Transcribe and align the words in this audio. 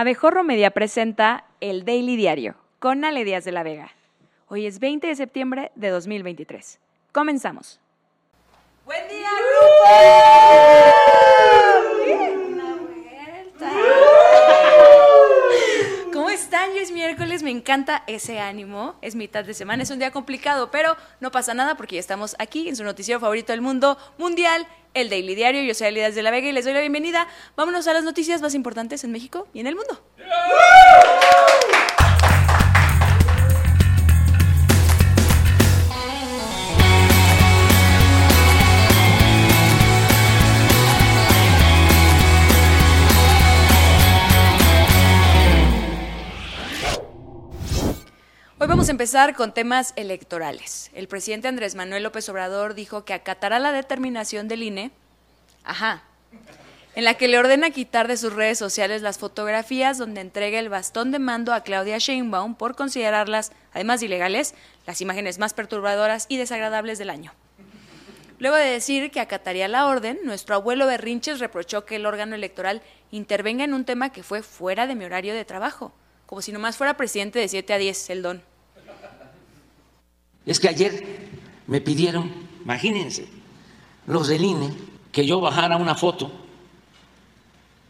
Abejorro 0.00 0.42
Media 0.44 0.70
presenta 0.70 1.44
el 1.60 1.84
Daily 1.84 2.16
Diario 2.16 2.54
con 2.78 3.04
Ale 3.04 3.22
Díaz 3.22 3.44
de 3.44 3.52
la 3.52 3.62
Vega. 3.62 3.90
Hoy 4.48 4.64
es 4.64 4.78
20 4.78 5.06
de 5.08 5.14
septiembre 5.14 5.72
de 5.74 5.90
2023. 5.90 6.80
Comenzamos. 7.12 7.78
¡Buen 8.86 9.06
día, 9.08 9.28
grupo! 9.36 9.74
Una 12.48 12.76
vuelta. 12.76 13.70
¿Cómo 16.14 16.30
están? 16.30 16.69
Ya 16.69 16.69
es 16.80 16.92
miércoles, 16.92 17.42
me 17.42 17.50
encanta 17.50 18.02
ese 18.06 18.40
ánimo. 18.40 18.94
Es 19.02 19.14
mitad 19.14 19.44
de 19.44 19.52
semana, 19.54 19.82
es 19.82 19.90
un 19.90 19.98
día 19.98 20.10
complicado, 20.10 20.70
pero 20.70 20.96
no 21.20 21.30
pasa 21.30 21.52
nada 21.52 21.76
porque 21.76 21.96
ya 21.96 22.00
estamos 22.00 22.34
aquí 22.38 22.68
en 22.68 22.76
su 22.76 22.84
noticiero 22.84 23.20
favorito 23.20 23.52
del 23.52 23.60
mundo 23.60 23.98
mundial, 24.16 24.66
el 24.94 25.10
Daily 25.10 25.34
Diario. 25.34 25.62
Yo 25.62 25.74
soy 25.74 25.88
Alidas 25.88 26.14
de 26.14 26.22
la 26.22 26.30
Vega 26.30 26.48
y 26.48 26.52
les 26.52 26.64
doy 26.64 26.72
la 26.72 26.80
bienvenida. 26.80 27.28
Vámonos 27.54 27.86
a 27.86 27.92
las 27.92 28.04
noticias 28.04 28.40
más 28.40 28.54
importantes 28.54 29.04
en 29.04 29.12
México 29.12 29.46
y 29.52 29.60
en 29.60 29.66
el 29.66 29.76
mundo. 29.76 30.02
Vamos 48.80 48.88
a 48.88 48.92
empezar 48.92 49.34
con 49.34 49.52
temas 49.52 49.92
electorales. 49.96 50.90
El 50.94 51.06
presidente 51.06 51.48
Andrés 51.48 51.74
Manuel 51.74 52.02
López 52.02 52.26
Obrador 52.30 52.72
dijo 52.72 53.04
que 53.04 53.12
acatará 53.12 53.58
la 53.58 53.72
determinación 53.72 54.48
del 54.48 54.62
INE, 54.62 54.90
ajá, 55.64 56.02
en 56.94 57.04
la 57.04 57.12
que 57.12 57.28
le 57.28 57.38
ordena 57.38 57.72
quitar 57.72 58.08
de 58.08 58.16
sus 58.16 58.32
redes 58.32 58.56
sociales 58.56 59.02
las 59.02 59.18
fotografías 59.18 59.98
donde 59.98 60.22
entrega 60.22 60.58
el 60.58 60.70
bastón 60.70 61.10
de 61.10 61.18
mando 61.18 61.52
a 61.52 61.62
Claudia 61.62 61.98
Sheinbaum 61.98 62.54
por 62.54 62.74
considerarlas, 62.74 63.52
además 63.74 64.00
de 64.00 64.06
ilegales, 64.06 64.54
las 64.86 65.02
imágenes 65.02 65.38
más 65.38 65.52
perturbadoras 65.52 66.24
y 66.30 66.38
desagradables 66.38 66.96
del 66.96 67.10
año. 67.10 67.34
Luego 68.38 68.56
de 68.56 68.64
decir 68.64 69.10
que 69.10 69.20
acataría 69.20 69.68
la 69.68 69.88
orden, 69.88 70.20
nuestro 70.24 70.54
abuelo 70.54 70.86
Berrinches 70.86 71.38
reprochó 71.38 71.84
que 71.84 71.96
el 71.96 72.06
órgano 72.06 72.34
electoral 72.34 72.80
intervenga 73.10 73.62
en 73.62 73.74
un 73.74 73.84
tema 73.84 74.10
que 74.10 74.22
fue 74.22 74.42
fuera 74.42 74.86
de 74.86 74.94
mi 74.94 75.04
horario 75.04 75.34
de 75.34 75.44
trabajo, 75.44 75.92
como 76.24 76.40
si 76.40 76.50
nomás 76.50 76.78
fuera 76.78 76.96
presidente 76.96 77.38
de 77.38 77.48
7 77.48 77.74
a 77.74 77.76
10, 77.76 78.08
el 78.08 78.22
don. 78.22 78.49
Es 80.46 80.58
que 80.60 80.68
ayer 80.68 81.28
me 81.66 81.80
pidieron, 81.80 82.32
imagínense, 82.64 83.28
los 84.06 84.28
del 84.28 84.44
INE, 84.44 84.70
que 85.12 85.26
yo 85.26 85.40
bajara 85.40 85.76
una 85.76 85.94
foto 85.94 86.30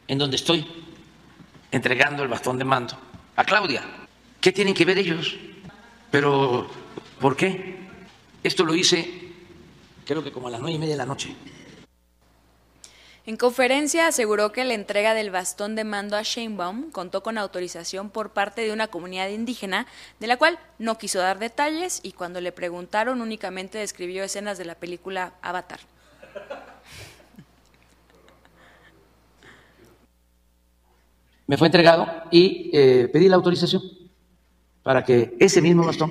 en 0.09 0.19
donde 0.19 0.37
estoy 0.37 0.67
entregando 1.71 2.23
el 2.23 2.29
bastón 2.29 2.59
de 2.59 2.65
mando 2.65 2.99
a 3.37 3.45
Claudia. 3.45 3.83
¿Qué 4.41 4.53
tienen 4.53 4.75
que 4.75 4.85
ver 4.85 4.99
ellos? 4.99 5.37
Pero, 6.11 6.69
¿por 7.21 7.37
qué? 7.37 7.77
Esto 8.43 8.65
lo 8.65 8.75
hice, 8.75 9.33
creo 10.05 10.25
que 10.25 10.33
como 10.33 10.49
a 10.49 10.51
las 10.51 10.61
nueve 10.61 10.77
y 10.77 10.79
media 10.79 10.95
de 10.95 10.99
la 10.99 11.07
noche. 11.07 11.35
En 13.27 13.37
conferencia 13.37 14.07
aseguró 14.07 14.51
que 14.51 14.65
la 14.65 14.73
entrega 14.73 15.13
del 15.13 15.31
bastón 15.31 15.77
de 15.77 15.85
mando 15.85 16.17
a 16.17 16.23
Sheinbaum 16.23 16.91
contó 16.91 17.23
con 17.23 17.37
autorización 17.37 18.09
por 18.09 18.31
parte 18.31 18.63
de 18.63 18.73
una 18.73 18.89
comunidad 18.89 19.29
indígena, 19.29 19.87
de 20.21 20.27
la 20.27 20.39
cual 20.39 20.59
no 20.79 20.97
quiso 20.97 21.19
dar 21.19 21.39
detalles 21.39 22.01
y 22.03 22.13
cuando 22.13 22.41
le 22.41 22.51
preguntaron 22.51 23.21
únicamente 23.21 23.77
describió 23.77 24.25
escenas 24.25 24.57
de 24.57 24.65
la 24.65 24.75
película 24.75 25.35
Avatar. 25.43 25.81
Me 31.47 31.59
fue 31.59 31.67
entregado 31.67 32.07
y 32.31 32.71
eh, 32.73 33.09
pedí 33.13 33.29
la 33.29 33.37
autorización 33.37 33.83
para 34.83 35.05
que 35.05 35.37
ese 35.39 35.61
mismo 35.61 35.85
bastón 35.85 36.11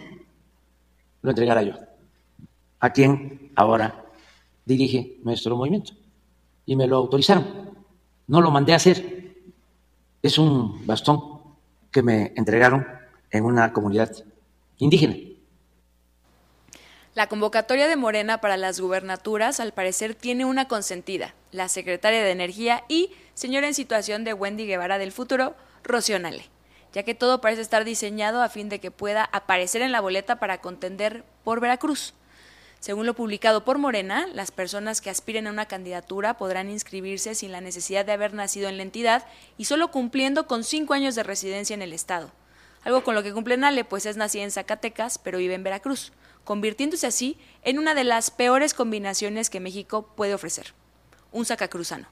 lo 1.23 1.31
entregara 1.31 1.63
yo, 1.63 1.73
a 2.79 2.93
quien 2.93 3.51
ahora 3.55 4.05
dirige 4.65 5.17
nuestro 5.23 5.55
movimiento 5.55 5.98
y 6.65 6.75
me 6.75 6.87
lo 6.87 6.97
autorizaron. 6.97 7.71
No 8.27 8.41
lo 8.41 8.51
mandé 8.51 8.73
a 8.73 8.77
hacer. 8.77 9.35
Es 10.21 10.37
un 10.37 10.85
bastón 10.85 11.39
que 11.91 12.01
me 12.01 12.33
entregaron 12.35 12.85
en 13.31 13.45
una 13.45 13.73
comunidad 13.73 14.11
indígena. 14.77 15.15
La 17.15 17.27
convocatoria 17.27 17.87
de 17.87 17.95
Morena 17.95 18.39
para 18.39 18.55
las 18.55 18.79
gubernaturas 18.79 19.59
al 19.59 19.73
parecer 19.73 20.15
tiene 20.15 20.45
una 20.45 20.67
consentida, 20.67 21.33
la 21.51 21.67
secretaria 21.67 22.23
de 22.23 22.31
Energía 22.31 22.83
y 22.87 23.11
señora 23.33 23.67
en 23.67 23.73
situación 23.73 24.23
de 24.23 24.33
Wendy 24.33 24.67
Guevara 24.67 24.97
del 24.99 25.11
futuro, 25.11 25.55
Rocío 25.83 26.19
Nale, 26.19 26.45
ya 26.93 27.03
que 27.03 27.15
todo 27.15 27.41
parece 27.41 27.61
estar 27.61 27.83
diseñado 27.83 28.41
a 28.41 28.49
fin 28.49 28.69
de 28.69 28.79
que 28.79 28.91
pueda 28.91 29.25
aparecer 29.25 29.81
en 29.81 29.91
la 29.91 30.01
boleta 30.01 30.39
para 30.39 30.61
contender 30.61 31.23
por 31.43 31.59
Veracruz. 31.59 32.13
Según 32.79 33.05
lo 33.05 33.13
publicado 33.13 33.65
por 33.65 33.77
Morena, 33.77 34.27
las 34.33 34.51
personas 34.51 35.01
que 35.01 35.09
aspiren 35.09 35.47
a 35.47 35.51
una 35.51 35.65
candidatura 35.65 36.37
podrán 36.37 36.69
inscribirse 36.69 37.35
sin 37.35 37.51
la 37.51 37.59
necesidad 37.59 38.05
de 38.05 38.13
haber 38.13 38.33
nacido 38.33 38.69
en 38.69 38.77
la 38.77 38.83
entidad 38.83 39.25
y 39.57 39.65
solo 39.65 39.91
cumpliendo 39.91 40.47
con 40.47 40.63
cinco 40.63 40.93
años 40.93 41.15
de 41.15 41.23
residencia 41.23 41.73
en 41.73 41.81
el 41.81 41.91
Estado. 41.91 42.31
Algo 42.83 43.03
con 43.03 43.15
lo 43.15 43.23
que 43.23 43.33
cumple 43.33 43.57
Nale, 43.57 43.83
pues 43.83 44.05
es 44.05 44.15
nacida 44.15 44.43
en 44.43 44.51
Zacatecas, 44.51 45.17
pero 45.17 45.39
vive 45.39 45.55
en 45.55 45.63
Veracruz, 45.63 46.13
convirtiéndose 46.45 47.05
así 47.05 47.37
en 47.63 47.79
una 47.79 47.95
de 47.95 48.05
las 48.05 48.31
peores 48.31 48.73
combinaciones 48.73 49.49
que 49.49 49.59
México 49.59 50.13
puede 50.15 50.33
ofrecer. 50.33 50.73
Un 51.33 51.45
sacacruzano. 51.45 52.07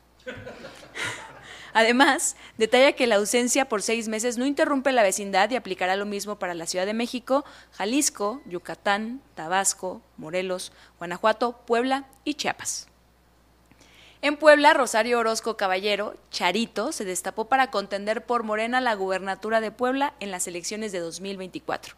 Además, 1.77 2.35
detalla 2.57 2.93
que 2.93 3.05
la 3.05 3.17
ausencia 3.17 3.69
por 3.69 3.83
seis 3.83 4.07
meses 4.07 4.39
no 4.39 4.47
interrumpe 4.47 4.91
la 4.91 5.03
vecindad 5.03 5.51
y 5.51 5.55
aplicará 5.55 5.95
lo 5.95 6.07
mismo 6.07 6.39
para 6.39 6.55
la 6.55 6.65
Ciudad 6.65 6.88
de 6.88 6.95
México, 6.95 7.45
Jalisco, 7.73 8.41
Yucatán, 8.47 9.21
Tabasco, 9.35 10.01
Morelos, 10.17 10.71
Guanajuato, 10.97 11.61
Puebla 11.67 12.07
y 12.23 12.33
Chiapas. 12.33 12.87
En 14.23 14.37
Puebla, 14.37 14.73
Rosario 14.73 15.19
Orozco 15.19 15.55
Caballero, 15.55 16.16
Charito, 16.31 16.91
se 16.91 17.05
destapó 17.05 17.45
para 17.45 17.69
contender 17.69 18.25
por 18.25 18.41
Morena 18.41 18.81
la 18.81 18.95
gubernatura 18.95 19.61
de 19.61 19.69
Puebla 19.69 20.16
en 20.19 20.31
las 20.31 20.47
elecciones 20.47 20.91
de 20.91 20.97
2024. 20.97 21.93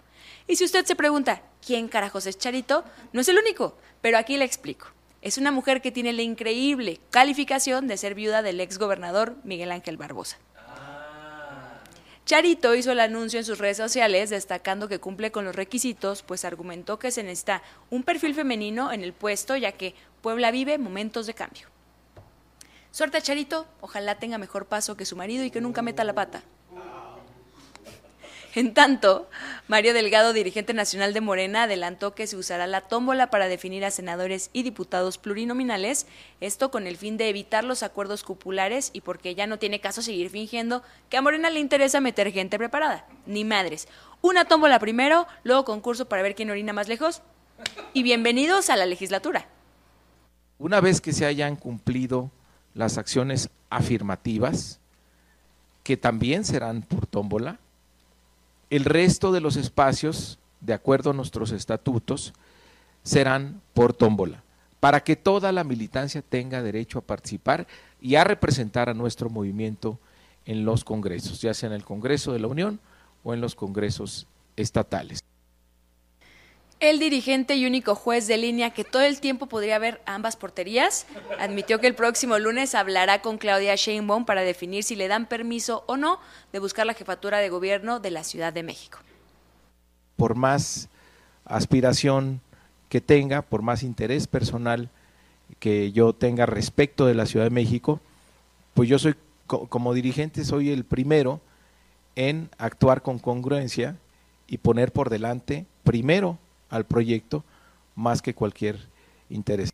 Y 0.45 0.57
si 0.57 0.65
usted 0.65 0.85
se 0.85 0.97
pregunta, 0.97 1.41
¿quién 1.65 1.87
carajos 1.87 2.25
es 2.25 2.37
Charito? 2.37 2.83
No 3.13 3.21
es 3.21 3.29
el 3.29 3.37
único, 3.37 3.77
pero 4.01 4.17
aquí 4.17 4.35
le 4.35 4.43
explico. 4.43 4.87
Es 5.21 5.37
una 5.37 5.51
mujer 5.51 5.81
que 5.81 5.91
tiene 5.91 6.13
la 6.13 6.21
increíble 6.21 6.99
calificación 7.09 7.87
de 7.87 7.97
ser 7.97 8.15
viuda 8.15 8.41
del 8.41 8.61
ex 8.61 8.77
gobernador 8.77 9.35
Miguel 9.43 9.71
Ángel 9.71 9.97
Barbosa. 9.97 10.37
Charito 12.25 12.75
hizo 12.75 12.91
el 12.91 12.99
anuncio 12.99 13.39
en 13.39 13.45
sus 13.45 13.57
redes 13.57 13.77
sociales 13.77 14.29
destacando 14.29 14.87
que 14.87 14.99
cumple 14.99 15.31
con 15.31 15.45
los 15.45 15.55
requisitos, 15.55 16.21
pues 16.21 16.45
argumentó 16.45 16.99
que 16.99 17.09
se 17.09 17.23
necesita 17.23 17.63
un 17.89 18.03
perfil 18.03 18.35
femenino 18.35 18.91
en 18.93 19.03
el 19.03 19.13
puesto, 19.13 19.57
ya 19.57 19.71
que 19.71 19.95
Puebla 20.21 20.51
vive 20.51 20.77
momentos 20.77 21.25
de 21.25 21.33
cambio. 21.33 21.67
Suerte 22.91 23.17
a 23.17 23.21
Charito, 23.21 23.65
ojalá 23.81 24.19
tenga 24.19 24.37
mejor 24.37 24.67
paso 24.67 24.95
que 24.95 25.05
su 25.05 25.15
marido 25.15 25.43
y 25.43 25.51
que 25.51 25.59
nunca 25.59 25.81
meta 25.81 26.03
la 26.03 26.13
pata. 26.13 26.43
En 28.55 28.73
tanto, 28.73 29.29
Mario 29.67 29.93
Delgado, 29.93 30.33
dirigente 30.33 30.73
nacional 30.73 31.13
de 31.13 31.21
Morena, 31.21 31.63
adelantó 31.63 32.15
que 32.15 32.25
se 32.25 32.35
usará 32.35 32.65
la 32.65 32.81
tómbola 32.81 33.29
para 33.29 33.47
definir 33.47 33.85
a 33.85 33.91
senadores 33.91 34.49
y 34.53 34.63
diputados 34.63 35.19
plurinominales, 35.19 36.07
esto 36.41 36.71
con 36.71 36.87
el 36.87 36.97
fin 36.97 37.17
de 37.17 37.29
evitar 37.29 37.63
los 37.63 37.83
acuerdos 37.83 38.23
cupulares 38.23 38.89
y 38.91 39.01
porque 39.01 39.35
ya 39.35 39.45
no 39.45 39.59
tiene 39.59 39.79
caso 39.79 40.01
seguir 40.01 40.31
fingiendo 40.31 40.81
que 41.09 41.17
a 41.17 41.21
Morena 41.21 41.51
le 41.51 41.59
interesa 41.59 42.01
meter 42.01 42.31
gente 42.31 42.57
preparada. 42.57 43.05
Ni 43.27 43.45
madres. 43.45 43.87
Una 44.21 44.45
tómbola 44.45 44.79
primero, 44.79 45.27
luego 45.43 45.63
concurso 45.63 46.09
para 46.09 46.23
ver 46.23 46.33
quién 46.33 46.49
orina 46.49 46.73
más 46.73 46.87
lejos. 46.87 47.21
Y 47.93 48.01
bienvenidos 48.01 48.71
a 48.71 48.75
la 48.77 48.87
legislatura. 48.87 49.47
Una 50.57 50.81
vez 50.81 51.01
que 51.01 51.13
se 51.13 51.25
hayan 51.25 51.55
cumplido 51.55 52.31
las 52.73 52.97
acciones 52.97 53.49
afirmativas, 53.69 54.79
que 55.83 55.97
también 55.97 56.45
serán 56.45 56.81
por 56.81 57.05
tómbola, 57.05 57.59
el 58.69 58.85
resto 58.85 59.31
de 59.31 59.41
los 59.41 59.55
espacios, 59.55 60.39
de 60.61 60.73
acuerdo 60.73 61.11
a 61.11 61.13
nuestros 61.13 61.51
estatutos, 61.51 62.33
serán 63.03 63.61
por 63.73 63.93
tómbola, 63.93 64.43
para 64.79 65.03
que 65.03 65.15
toda 65.15 65.51
la 65.51 65.63
militancia 65.63 66.21
tenga 66.21 66.61
derecho 66.61 66.99
a 66.99 67.03
participar 67.03 67.67
y 68.01 68.15
a 68.15 68.23
representar 68.23 68.89
a 68.89 68.93
nuestro 68.93 69.29
movimiento 69.29 69.99
en 70.45 70.65
los 70.65 70.83
congresos, 70.83 71.41
ya 71.41 71.53
sea 71.53 71.67
en 71.67 71.73
el 71.73 71.83
Congreso 71.83 72.33
de 72.33 72.39
la 72.39 72.47
Unión 72.47 72.79
o 73.23 73.33
en 73.33 73.41
los 73.41 73.55
congresos 73.55 74.27
estatales. 74.55 75.23
El 76.79 76.97
dirigente 76.97 77.57
y 77.57 77.65
único 77.65 77.93
juez 77.93 78.25
de 78.27 78.37
línea 78.37 78.69
que 78.69 78.85
todo 78.85 79.01
el 79.01 79.19
tiempo 79.19 79.47
podría 79.47 79.79
ver 79.79 80.01
ambas 80.05 80.37
porterías 80.37 81.07
admitió 81.37 81.81
que 81.81 81.87
el 81.87 81.95
próximo 81.95 82.39
lunes 82.39 82.73
hablará 82.73 83.21
con 83.21 83.37
Claudia 83.37 83.75
Sheinbaum 83.75 84.23
para 84.23 84.43
definir 84.43 84.85
si 84.85 84.95
le 84.95 85.09
dan 85.09 85.27
permiso 85.27 85.83
o 85.87 85.97
no 85.97 86.19
de 86.53 86.59
buscar 86.59 86.85
la 86.85 86.93
jefatura 86.93 87.39
de 87.39 87.49
gobierno 87.49 87.99
de 87.99 88.11
la 88.11 88.23
Ciudad 88.23 88.53
de 88.53 88.63
México. 88.63 88.99
Por 90.15 90.35
más 90.35 90.87
aspiración 91.43 92.39
que 92.87 93.01
tenga, 93.01 93.41
por 93.41 93.61
más 93.61 93.83
interés 93.83 94.27
personal 94.27 94.89
que 95.59 95.91
yo 95.91 96.13
tenga 96.13 96.45
respecto 96.45 97.05
de 97.05 97.13
la 97.13 97.25
Ciudad 97.25 97.45
de 97.45 97.51
México, 97.51 97.99
pues 98.73 98.87
yo 98.87 98.99
soy 98.99 99.15
como 99.47 99.93
dirigente 99.93 100.45
soy 100.45 100.69
el 100.69 100.85
primero 100.85 101.41
en 102.15 102.49
actuar 102.57 103.01
con 103.01 103.19
congruencia 103.19 103.97
y 104.47 104.59
poner 104.59 104.93
por 104.93 105.09
delante 105.09 105.65
primero 105.83 106.37
al 106.69 106.85
proyecto 106.85 107.43
más 107.95 108.21
que 108.21 108.33
cualquier 108.33 108.79
interés. 109.29 109.71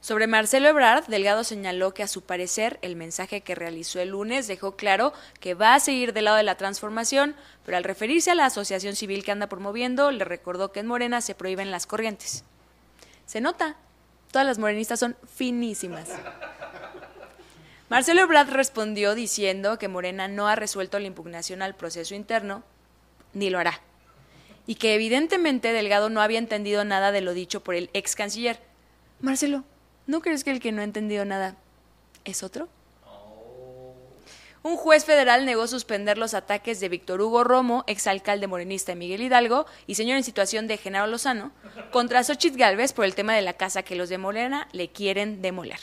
Sobre 0.00 0.26
Marcelo 0.26 0.68
Ebrard, 0.68 1.04
Delgado 1.08 1.44
señaló 1.44 1.92
que 1.92 2.02
a 2.02 2.08
su 2.08 2.22
parecer 2.22 2.78
el 2.80 2.96
mensaje 2.96 3.42
que 3.42 3.54
realizó 3.54 4.00
el 4.00 4.10
lunes 4.10 4.48
dejó 4.48 4.74
claro 4.74 5.12
que 5.40 5.52
va 5.52 5.74
a 5.74 5.80
seguir 5.80 6.14
del 6.14 6.24
lado 6.24 6.38
de 6.38 6.42
la 6.42 6.56
transformación, 6.56 7.36
pero 7.66 7.76
al 7.76 7.84
referirse 7.84 8.30
a 8.30 8.34
la 8.34 8.46
asociación 8.46 8.96
civil 8.96 9.22
que 9.24 9.32
anda 9.32 9.48
promoviendo, 9.48 10.10
le 10.10 10.24
recordó 10.24 10.72
que 10.72 10.80
en 10.80 10.86
Morena 10.86 11.20
se 11.20 11.34
prohíben 11.34 11.70
las 11.70 11.86
corrientes. 11.86 12.44
Se 13.26 13.42
nota, 13.42 13.76
todas 14.32 14.46
las 14.46 14.58
morenistas 14.58 15.00
son 15.00 15.16
finísimas. 15.26 16.08
Marcelo 17.90 18.22
Ebrard 18.22 18.48
respondió 18.50 19.14
diciendo 19.14 19.78
que 19.78 19.88
Morena 19.88 20.28
no 20.28 20.48
ha 20.48 20.56
resuelto 20.56 20.98
la 20.98 21.08
impugnación 21.08 21.60
al 21.60 21.74
proceso 21.74 22.14
interno, 22.14 22.62
ni 23.34 23.50
lo 23.50 23.58
hará, 23.58 23.80
y 24.66 24.76
que 24.76 24.94
evidentemente 24.94 25.72
Delgado 25.72 26.10
no 26.10 26.20
había 26.20 26.38
entendido 26.38 26.84
nada 26.84 27.12
de 27.12 27.20
lo 27.20 27.34
dicho 27.34 27.60
por 27.60 27.74
el 27.74 27.90
ex 27.92 28.14
canciller. 28.14 28.60
Marcelo, 29.20 29.64
¿No 30.10 30.22
crees 30.22 30.42
que 30.42 30.50
el 30.50 30.58
que 30.58 30.72
no 30.72 30.80
ha 30.80 30.84
entendido 30.84 31.24
nada 31.24 31.54
es 32.24 32.42
otro? 32.42 32.68
Un 34.64 34.76
juez 34.76 35.04
federal 35.04 35.46
negó 35.46 35.68
suspender 35.68 36.18
los 36.18 36.34
ataques 36.34 36.80
de 36.80 36.88
Víctor 36.88 37.20
Hugo 37.20 37.44
Romo, 37.44 37.84
exalcalde 37.86 38.48
morenista 38.48 38.90
de 38.90 38.96
Miguel 38.96 39.22
Hidalgo 39.22 39.66
y 39.86 39.94
señor 39.94 40.16
en 40.16 40.24
situación 40.24 40.66
de 40.66 40.78
Genaro 40.78 41.06
Lozano, 41.06 41.52
contra 41.92 42.24
Xochitl 42.24 42.58
Galvez 42.58 42.92
por 42.92 43.04
el 43.04 43.14
tema 43.14 43.36
de 43.36 43.42
la 43.42 43.52
casa 43.52 43.84
que 43.84 43.94
los 43.94 44.08
de 44.08 44.18
Morena 44.18 44.66
le 44.72 44.88
quieren 44.88 45.42
demoler. 45.42 45.78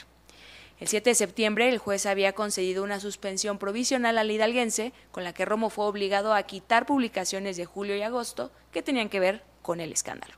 El 0.80 0.86
7 0.86 1.10
de 1.10 1.14
septiembre, 1.14 1.68
el 1.68 1.78
juez 1.78 2.06
había 2.06 2.34
concedido 2.34 2.84
una 2.84 3.00
suspensión 3.00 3.58
provisional 3.58 4.16
al 4.16 4.30
hidalguense, 4.30 4.92
con 5.10 5.24
la 5.24 5.32
que 5.32 5.44
Romo 5.44 5.70
fue 5.70 5.86
obligado 5.86 6.34
a 6.34 6.42
quitar 6.44 6.86
publicaciones 6.86 7.56
de 7.56 7.64
julio 7.64 7.96
y 7.96 8.02
agosto 8.02 8.52
que 8.70 8.82
tenían 8.82 9.08
que 9.08 9.18
ver 9.18 9.42
con 9.62 9.80
el 9.80 9.92
escándalo. 9.92 10.34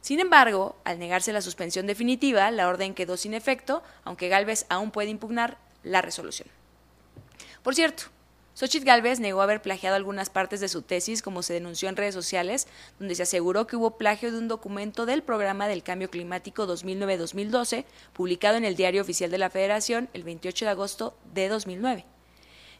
Sin 0.00 0.20
embargo, 0.20 0.76
al 0.84 0.98
negarse 0.98 1.32
la 1.32 1.40
suspensión 1.40 1.86
definitiva, 1.86 2.50
la 2.50 2.68
orden 2.68 2.94
quedó 2.94 3.16
sin 3.16 3.34
efecto, 3.34 3.82
aunque 4.04 4.28
Galvez 4.28 4.66
aún 4.68 4.90
puede 4.90 5.10
impugnar 5.10 5.58
la 5.82 6.02
resolución. 6.02 6.48
Por 7.62 7.74
cierto, 7.74 8.04
Xochitl 8.54 8.86
Galvez 8.86 9.18
negó 9.18 9.42
haber 9.42 9.60
plagiado 9.60 9.96
algunas 9.96 10.30
partes 10.30 10.60
de 10.60 10.68
su 10.68 10.82
tesis, 10.82 11.22
como 11.22 11.42
se 11.42 11.54
denunció 11.54 11.88
en 11.88 11.96
redes 11.96 12.14
sociales, 12.14 12.68
donde 13.00 13.16
se 13.16 13.24
aseguró 13.24 13.66
que 13.66 13.74
hubo 13.74 13.98
plagio 13.98 14.30
de 14.30 14.38
un 14.38 14.46
documento 14.46 15.06
del 15.06 15.24
Programa 15.24 15.66
del 15.66 15.82
Cambio 15.82 16.08
Climático 16.08 16.64
2009-2012, 16.68 17.84
publicado 18.12 18.56
en 18.56 18.64
el 18.64 18.76
Diario 18.76 19.02
Oficial 19.02 19.32
de 19.32 19.38
la 19.38 19.50
Federación 19.50 20.08
el 20.12 20.22
28 20.22 20.66
de 20.66 20.70
agosto 20.70 21.16
de 21.34 21.48
2009. 21.48 22.04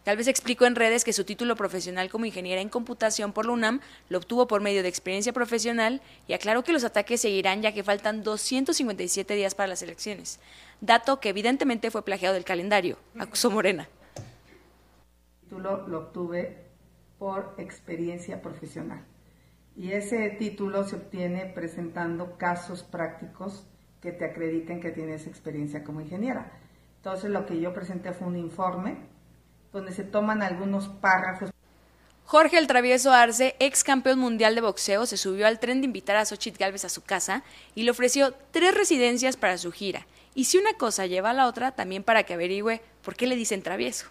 Tal 0.05 0.17
vez 0.17 0.29
explicó 0.29 0.67
en 0.67 0.77
redes 0.77 1.03
que 1.03 1.13
su 1.13 1.25
título 1.25 1.57
profesional 1.57 2.09
como 2.09 2.27
ingeniera 2.27 2.61
en 2.61 2.69
computación 2.69 3.33
por 3.33 3.47
la 3.47 3.53
UNAM 3.53 3.81
lo 4.11 4.19
obtuvo 4.19 4.47
por 4.47 4.61
medio 4.61 4.83
de 4.83 4.89
experiencia 4.89 5.33
profesional 5.33 6.03
y 6.29 6.35
aclaró 6.35 6.63
que 6.63 6.75
los 6.75 6.85
ataques 6.85 7.23
seguirán 7.23 7.63
ya 7.63 7.73
que 7.73 7.83
faltan 7.83 8.23
257 8.23 9.35
días 9.35 9.57
para 9.57 9.67
las 9.67 9.83
elecciones, 9.83 10.39
dato 10.81 11.19
que 11.19 11.31
evidentemente 11.31 11.91
fue 11.91 12.05
plagiado 12.05 12.35
del 12.35 12.45
calendario, 12.45 12.97
acusó 13.19 13.51
Morena. 13.51 13.89
Lo 15.59 15.99
obtuve 15.99 16.65
por 17.19 17.55
experiencia 17.59 18.43
profesional 18.43 19.05
y 19.77 19.93
ese 19.93 20.31
título 20.31 20.85
se 20.85 20.97
obtiene 20.97 21.47
presentando 21.47 22.37
casos 22.39 22.83
prácticos 22.83 23.67
que 24.01 24.13
te 24.13 24.25
acrediten 24.25 24.81
que 24.81 24.91
tienes 24.91 25.27
experiencia 25.27 25.83
como 25.83 26.01
ingeniera. 26.01 26.53
Entonces 26.97 27.31
lo 27.31 27.47
que 27.47 27.61
yo 27.61 27.75
presenté 27.75 28.13
fue 28.13 28.29
un 28.29 28.37
informe 28.37 28.99
donde 29.73 29.93
se 29.93 30.05
toman 30.05 30.43
algunos 30.43 30.89
párrafos. 30.89 31.51
Jorge 32.25 32.57
el 32.57 32.67
Travieso 32.67 33.13
Arce, 33.13 33.55
ex 33.59 33.85
campeón 33.85 34.19
mundial 34.19 34.55
de 34.55 34.61
boxeo, 34.63 35.05
se 35.05 35.17
subió 35.17 35.47
al 35.47 35.59
tren 35.59 35.81
de 35.81 35.87
invitar 35.87 36.17
a 36.17 36.25
Xochitl 36.25 36.59
Galvez 36.59 36.85
a 36.85 36.89
su 36.89 37.03
casa 37.03 37.43
y 37.75 37.83
le 37.83 37.91
ofreció 37.91 38.35
tres 38.51 38.75
residencias 38.75 39.37
para 39.37 39.59
su 39.59 39.73
gira. 39.73 40.07
Y 40.35 40.45
si 40.45 40.57
una 40.57 40.75
cosa 40.75 41.07
lleva 41.07 41.31
a 41.31 41.35
la 41.35 41.47
otra, 41.47 41.73
también 41.73 42.03
para 42.03 42.23
que 42.23 42.35
averigüe 42.35 42.81
por 43.03 43.17
qué 43.17 43.27
le 43.27 43.37
dicen 43.37 43.63
travieso. 43.63 44.07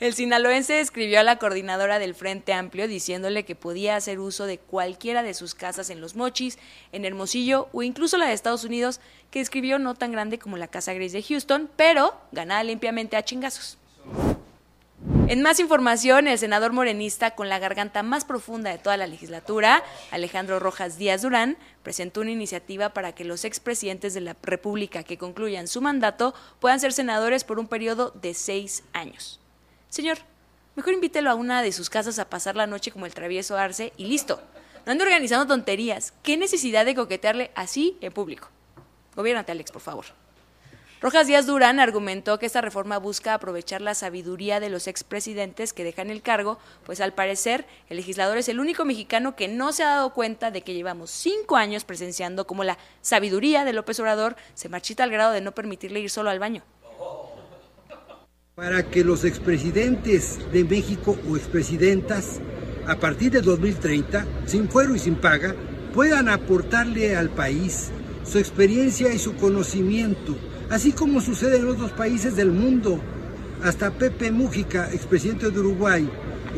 El 0.00 0.14
sinaloense 0.14 0.80
escribió 0.80 1.20
a 1.20 1.22
la 1.22 1.36
coordinadora 1.36 1.98
del 1.98 2.14
Frente 2.14 2.54
Amplio 2.54 2.88
diciéndole 2.88 3.44
que 3.44 3.54
podía 3.54 3.96
hacer 3.96 4.18
uso 4.18 4.46
de 4.46 4.56
cualquiera 4.56 5.22
de 5.22 5.34
sus 5.34 5.54
casas 5.54 5.90
en 5.90 6.00
Los 6.00 6.16
Mochis, 6.16 6.58
en 6.92 7.04
Hermosillo 7.04 7.68
o 7.74 7.82
incluso 7.82 8.16
la 8.16 8.26
de 8.26 8.32
Estados 8.32 8.64
Unidos, 8.64 8.98
que 9.30 9.40
escribió 9.40 9.78
no 9.78 9.94
tan 9.94 10.10
grande 10.10 10.38
como 10.38 10.56
la 10.56 10.68
Casa 10.68 10.94
Gris 10.94 11.12
de 11.12 11.22
Houston, 11.22 11.68
pero 11.76 12.18
ganada 12.32 12.64
limpiamente 12.64 13.18
a 13.18 13.24
chingazos. 13.26 13.76
En 15.28 15.42
más 15.42 15.60
información, 15.60 16.28
el 16.28 16.38
senador 16.38 16.72
morenista 16.72 17.32
con 17.32 17.50
la 17.50 17.58
garganta 17.58 18.02
más 18.02 18.24
profunda 18.24 18.70
de 18.70 18.78
toda 18.78 18.96
la 18.96 19.06
legislatura, 19.06 19.84
Alejandro 20.10 20.60
Rojas 20.60 20.96
Díaz 20.96 21.20
Durán, 21.20 21.58
presentó 21.82 22.22
una 22.22 22.30
iniciativa 22.30 22.88
para 22.94 23.12
que 23.14 23.24
los 23.26 23.44
expresidentes 23.44 24.14
de 24.14 24.22
la 24.22 24.36
República 24.42 25.02
que 25.02 25.18
concluyan 25.18 25.68
su 25.68 25.82
mandato 25.82 26.34
puedan 26.58 26.80
ser 26.80 26.94
senadores 26.94 27.44
por 27.44 27.58
un 27.58 27.68
periodo 27.68 28.12
de 28.22 28.32
seis 28.32 28.82
años. 28.94 29.39
Señor, 29.90 30.18
mejor 30.76 30.94
invítelo 30.94 31.30
a 31.30 31.34
una 31.34 31.62
de 31.62 31.72
sus 31.72 31.90
casas 31.90 32.20
a 32.20 32.30
pasar 32.30 32.54
la 32.54 32.68
noche 32.68 32.92
como 32.92 33.06
el 33.06 33.14
travieso 33.14 33.56
Arce 33.56 33.92
y 33.96 34.06
listo. 34.06 34.40
No 34.86 34.92
ande 34.92 35.02
organizando 35.02 35.48
tonterías. 35.48 36.14
¿Qué 36.22 36.36
necesidad 36.36 36.84
de 36.84 36.94
coquetearle 36.94 37.50
así 37.56 37.98
en 38.00 38.12
público? 38.12 38.48
Gobiernate, 39.16 39.50
Alex, 39.50 39.72
por 39.72 39.82
favor. 39.82 40.04
Rojas 41.00 41.26
Díaz 41.26 41.46
Durán 41.46 41.80
argumentó 41.80 42.38
que 42.38 42.46
esta 42.46 42.60
reforma 42.60 42.98
busca 42.98 43.34
aprovechar 43.34 43.80
la 43.80 43.96
sabiduría 43.96 44.60
de 44.60 44.70
los 44.70 44.86
expresidentes 44.86 45.72
que 45.72 45.82
dejan 45.82 46.08
el 46.10 46.22
cargo, 46.22 46.58
pues 46.84 47.00
al 47.00 47.12
parecer 47.12 47.66
el 47.88 47.96
legislador 47.96 48.38
es 48.38 48.48
el 48.48 48.60
único 48.60 48.84
mexicano 48.84 49.34
que 49.34 49.48
no 49.48 49.72
se 49.72 49.82
ha 49.82 49.88
dado 49.88 50.12
cuenta 50.12 50.52
de 50.52 50.62
que 50.62 50.74
llevamos 50.74 51.10
cinco 51.10 51.56
años 51.56 51.84
presenciando 51.84 52.46
cómo 52.46 52.62
la 52.62 52.78
sabiduría 53.00 53.64
de 53.64 53.72
López 53.72 53.98
Obrador 53.98 54.36
se 54.54 54.68
marchita 54.68 55.02
al 55.02 55.10
grado 55.10 55.32
de 55.32 55.40
no 55.40 55.52
permitirle 55.52 55.98
ir 55.98 56.10
solo 56.10 56.30
al 56.30 56.38
baño 56.38 56.62
para 58.60 58.82
que 58.82 59.04
los 59.04 59.24
expresidentes 59.24 60.38
de 60.52 60.64
México 60.64 61.16
o 61.26 61.34
expresidentas, 61.38 62.42
a 62.86 62.96
partir 62.96 63.32
de 63.32 63.40
2030, 63.40 64.26
sin 64.44 64.68
fuero 64.68 64.94
y 64.94 64.98
sin 64.98 65.14
paga, 65.14 65.54
puedan 65.94 66.28
aportarle 66.28 67.16
al 67.16 67.30
país 67.30 67.88
su 68.22 68.36
experiencia 68.36 69.14
y 69.14 69.18
su 69.18 69.34
conocimiento, 69.36 70.36
así 70.68 70.92
como 70.92 71.22
sucede 71.22 71.56
en 71.56 71.68
otros 71.68 71.92
países 71.92 72.36
del 72.36 72.50
mundo. 72.50 73.00
Hasta 73.64 73.92
Pepe 73.92 74.30
Mújica, 74.30 74.92
expresidente 74.92 75.50
de 75.50 75.58
Uruguay, 75.58 76.06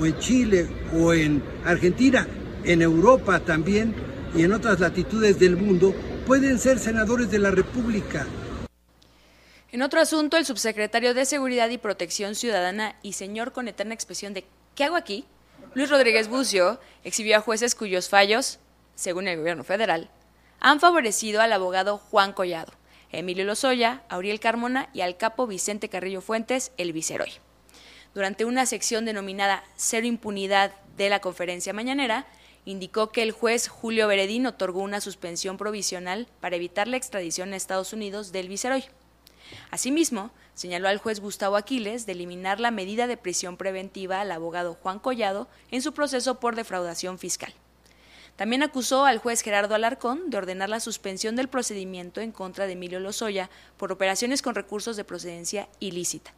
o 0.01 0.05
en 0.05 0.19
Chile, 0.19 0.67
o 0.99 1.15
en 1.15 1.41
Argentina, 1.65 2.27
en 2.65 2.83
Europa 2.83 3.39
también, 3.39 3.95
y 4.37 4.43
en 4.43 4.53
otras 4.53 4.81
latitudes 4.81 5.39
del 5.39 5.57
mundo, 5.57 5.95
pueden 6.27 6.59
ser 6.59 6.81
senadores 6.81 7.31
de 7.31 7.39
la 7.39 7.53
República. 7.53 8.27
En 9.73 9.81
otro 9.81 10.03
asunto, 10.03 10.37
el 10.37 10.45
subsecretario 10.45 11.15
de 11.15 11.25
Seguridad 11.25 11.71
y 11.71 11.79
Protección 11.79 12.35
Ciudadana 12.35 12.95
y 13.01 13.15
señor 13.15 13.53
con 13.53 13.69
eterna 13.69 13.95
expresión 13.95 14.35
de 14.35 14.45
¿qué 14.75 14.85
hago 14.85 14.97
aquí? 14.97 15.25
Luis 15.73 15.89
Rodríguez 15.89 16.29
Bucio 16.29 16.79
exhibió 17.05 17.39
a 17.39 17.41
jueces 17.41 17.75
cuyos 17.75 18.11
fallos, 18.11 18.59
según 18.95 19.29
el 19.29 19.39
gobierno 19.39 19.65
federal, 19.65 20.11
han 20.61 20.79
favorecido 20.79 21.41
al 21.41 21.55
abogado 21.55 21.97
Juan 21.97 22.35
Collado, 22.35 22.75
Emilio 23.13 23.47
Lozoya, 23.47 24.03
Auriel 24.11 24.41
Carmona 24.41 24.91
y 24.93 25.01
al 25.01 25.17
capo 25.17 25.47
Vicente 25.47 25.89
Carrillo 25.89 26.21
Fuentes, 26.21 26.73
el 26.77 26.93
viceroy. 26.93 27.33
Durante 28.13 28.45
una 28.45 28.67
sección 28.67 29.07
denominada 29.07 29.65
Cero 29.77 30.07
Impunidad 30.07 30.73
de 30.99 31.09
la 31.09 31.21
conferencia 31.23 31.73
mañanera, 31.73 32.27
indicó 32.67 33.11
que 33.11 33.23
el 33.23 33.33
juez 33.33 33.69
Julio 33.69 34.07
Beredín 34.07 34.47
otorgó 34.47 34.83
una 34.83 35.01
suspensión 35.01 35.57
provisional 35.57 36.29
para 36.43 36.57
evitar 36.57 36.89
la 36.89 36.99
extradición 36.99 37.55
a 37.55 37.57
Estados 37.57 37.95
Unidos 37.95 38.33
del 38.33 38.51
viceroy. 38.51 38.85
Asimismo, 39.71 40.31
señaló 40.55 40.89
al 40.89 40.99
juez 40.99 41.21
Gustavo 41.21 41.57
Aquiles 41.57 42.07
de 42.07 42.13
eliminar 42.13 42.61
la 42.61 42.71
medida 42.71 43.07
de 43.07 43.17
prisión 43.17 43.57
preventiva 43.57 44.21
al 44.21 44.33
abogado 44.33 44.75
Juan 44.75 44.99
Collado 44.99 45.49
en 45.71 45.83
su 45.83 45.93
proceso 45.93 46.41
por 46.41 46.57
defraudación 46.57 47.19
fiscal. 47.19 47.55
También 48.37 48.63
acusó 48.63 49.05
al 49.05 49.19
juez 49.19 49.43
Gerardo 49.43 49.75
Alarcón 49.75 50.31
de 50.31 50.39
ordenar 50.39 50.69
la 50.69 50.81
suspensión 50.81 51.37
del 51.37 51.49
procedimiento 51.49 52.21
en 52.21 52.33
contra 52.33 52.67
de 52.67 52.73
Emilio 52.73 52.99
Lozoya 52.99 53.51
por 53.77 53.93
operaciones 53.93 54.43
con 54.43 54.55
recursos 54.55 54.97
de 54.97 55.05
procedencia 55.05 55.69
ilícita. 55.81 56.33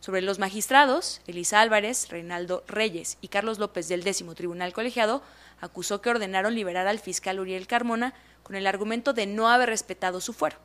Sobre 0.00 0.20
los 0.20 0.38
magistrados, 0.38 1.22
Elisa 1.26 1.62
Álvarez, 1.62 2.10
Reinaldo 2.10 2.62
Reyes 2.68 3.16
y 3.22 3.28
Carlos 3.28 3.58
López 3.58 3.88
del 3.88 4.04
décimo 4.04 4.34
tribunal 4.34 4.74
colegiado, 4.74 5.22
acusó 5.60 6.02
que 6.02 6.10
ordenaron 6.10 6.54
liberar 6.54 6.86
al 6.86 6.98
fiscal 6.98 7.40
Uriel 7.40 7.66
Carmona 7.66 8.12
con 8.42 8.54
el 8.54 8.66
argumento 8.66 9.14
de 9.14 9.26
no 9.26 9.48
haber 9.48 9.70
respetado 9.70 10.20
su 10.20 10.34
fuero 10.34 10.58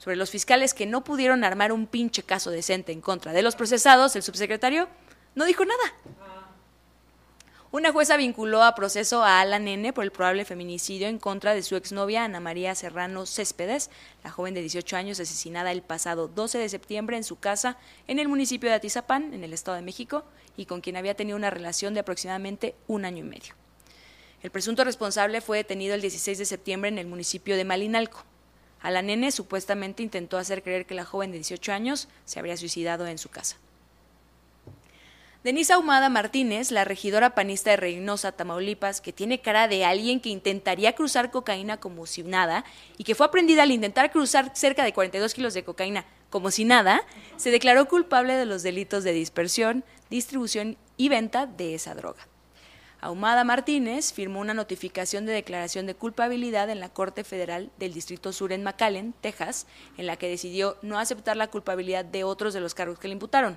sobre 0.00 0.16
los 0.16 0.30
fiscales 0.30 0.72
que 0.72 0.86
no 0.86 1.04
pudieron 1.04 1.44
armar 1.44 1.72
un 1.72 1.86
pinche 1.86 2.22
caso 2.22 2.50
decente 2.50 2.90
en 2.90 3.02
contra 3.02 3.34
de 3.34 3.42
los 3.42 3.54
procesados, 3.54 4.16
el 4.16 4.22
subsecretario 4.22 4.88
no 5.34 5.44
dijo 5.44 5.62
nada. 5.66 5.94
Una 7.70 7.92
jueza 7.92 8.16
vinculó 8.16 8.64
a 8.64 8.74
proceso 8.74 9.22
a 9.22 9.40
Alan 9.40 9.68
N. 9.68 9.92
por 9.92 10.02
el 10.02 10.10
probable 10.10 10.46
feminicidio 10.46 11.06
en 11.06 11.18
contra 11.18 11.54
de 11.54 11.62
su 11.62 11.76
exnovia 11.76 12.24
Ana 12.24 12.40
María 12.40 12.74
Serrano 12.74 13.26
Céspedes, 13.26 13.90
la 14.24 14.30
joven 14.30 14.54
de 14.54 14.62
18 14.62 14.96
años 14.96 15.20
asesinada 15.20 15.70
el 15.70 15.82
pasado 15.82 16.28
12 16.28 16.58
de 16.58 16.68
septiembre 16.70 17.18
en 17.18 17.22
su 17.22 17.38
casa 17.38 17.76
en 18.08 18.18
el 18.18 18.26
municipio 18.26 18.70
de 18.70 18.76
Atizapán, 18.76 19.34
en 19.34 19.44
el 19.44 19.52
Estado 19.52 19.76
de 19.76 19.82
México, 19.82 20.24
y 20.56 20.64
con 20.64 20.80
quien 20.80 20.96
había 20.96 21.14
tenido 21.14 21.36
una 21.36 21.50
relación 21.50 21.92
de 21.92 22.00
aproximadamente 22.00 22.74
un 22.88 23.04
año 23.04 23.18
y 23.18 23.28
medio. 23.28 23.54
El 24.42 24.50
presunto 24.50 24.82
responsable 24.82 25.42
fue 25.42 25.58
detenido 25.58 25.94
el 25.94 26.00
16 26.00 26.38
de 26.38 26.46
septiembre 26.46 26.88
en 26.88 26.98
el 26.98 27.06
municipio 27.06 27.56
de 27.56 27.64
Malinalco. 27.66 28.24
Alan 28.82 29.10
N. 29.10 29.30
supuestamente 29.30 30.02
intentó 30.02 30.38
hacer 30.38 30.62
creer 30.62 30.86
que 30.86 30.94
la 30.94 31.04
joven 31.04 31.30
de 31.30 31.38
18 31.38 31.72
años 31.72 32.08
se 32.24 32.38
habría 32.38 32.56
suicidado 32.56 33.06
en 33.06 33.18
su 33.18 33.28
casa. 33.28 33.56
Denise 35.42 35.72
Ahumada 35.72 36.10
Martínez, 36.10 36.70
la 36.70 36.84
regidora 36.84 37.34
panista 37.34 37.70
de 37.70 37.78
Reynosa, 37.78 38.32
Tamaulipas, 38.32 39.00
que 39.00 39.14
tiene 39.14 39.40
cara 39.40 39.68
de 39.68 39.86
alguien 39.86 40.20
que 40.20 40.28
intentaría 40.28 40.94
cruzar 40.94 41.30
cocaína 41.30 41.78
como 41.78 42.04
si 42.04 42.22
nada 42.22 42.64
y 42.98 43.04
que 43.04 43.14
fue 43.14 43.26
aprendida 43.26 43.62
al 43.62 43.70
intentar 43.70 44.12
cruzar 44.12 44.52
cerca 44.54 44.84
de 44.84 44.92
42 44.92 45.32
kilos 45.32 45.54
de 45.54 45.64
cocaína 45.64 46.04
como 46.28 46.50
si 46.50 46.64
nada, 46.64 47.02
se 47.36 47.50
declaró 47.50 47.88
culpable 47.88 48.34
de 48.34 48.46
los 48.46 48.62
delitos 48.62 49.02
de 49.02 49.12
dispersión, 49.12 49.82
distribución 50.10 50.76
y 50.96 51.08
venta 51.08 51.46
de 51.46 51.74
esa 51.74 51.94
droga. 51.94 52.29
Ahumada 53.02 53.44
Martínez 53.44 54.12
firmó 54.12 54.40
una 54.40 54.52
notificación 54.52 55.24
de 55.24 55.32
declaración 55.32 55.86
de 55.86 55.94
culpabilidad 55.94 56.68
en 56.68 56.80
la 56.80 56.90
Corte 56.90 57.24
Federal 57.24 57.70
del 57.78 57.94
Distrito 57.94 58.30
Sur 58.32 58.52
en 58.52 58.62
McAllen, 58.62 59.14
Texas, 59.22 59.66
en 59.96 60.06
la 60.06 60.16
que 60.16 60.28
decidió 60.28 60.76
no 60.82 60.98
aceptar 60.98 61.38
la 61.38 61.48
culpabilidad 61.48 62.04
de 62.04 62.24
otros 62.24 62.52
de 62.52 62.60
los 62.60 62.74
cargos 62.74 62.98
que 62.98 63.08
le 63.08 63.14
imputaron. 63.14 63.56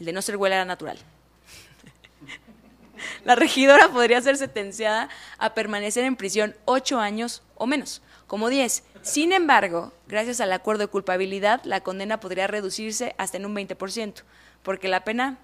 El 0.00 0.06
de 0.06 0.12
no 0.12 0.22
ser 0.22 0.36
huelga 0.36 0.64
natural. 0.64 0.98
La 3.24 3.34
regidora 3.34 3.90
podría 3.90 4.20
ser 4.20 4.36
sentenciada 4.36 5.08
a 5.38 5.54
permanecer 5.54 6.04
en 6.04 6.16
prisión 6.16 6.56
ocho 6.64 6.98
años 6.98 7.42
o 7.54 7.66
menos, 7.66 8.02
como 8.26 8.48
diez. 8.48 8.82
Sin 9.02 9.32
embargo, 9.32 9.92
gracias 10.08 10.40
al 10.40 10.52
acuerdo 10.52 10.82
de 10.82 10.88
culpabilidad, 10.88 11.62
la 11.64 11.80
condena 11.80 12.20
podría 12.20 12.46
reducirse 12.46 13.14
hasta 13.18 13.36
en 13.36 13.46
un 13.46 13.54
20%, 13.54 14.22
porque 14.62 14.88
la 14.88 15.04
pena 15.04 15.38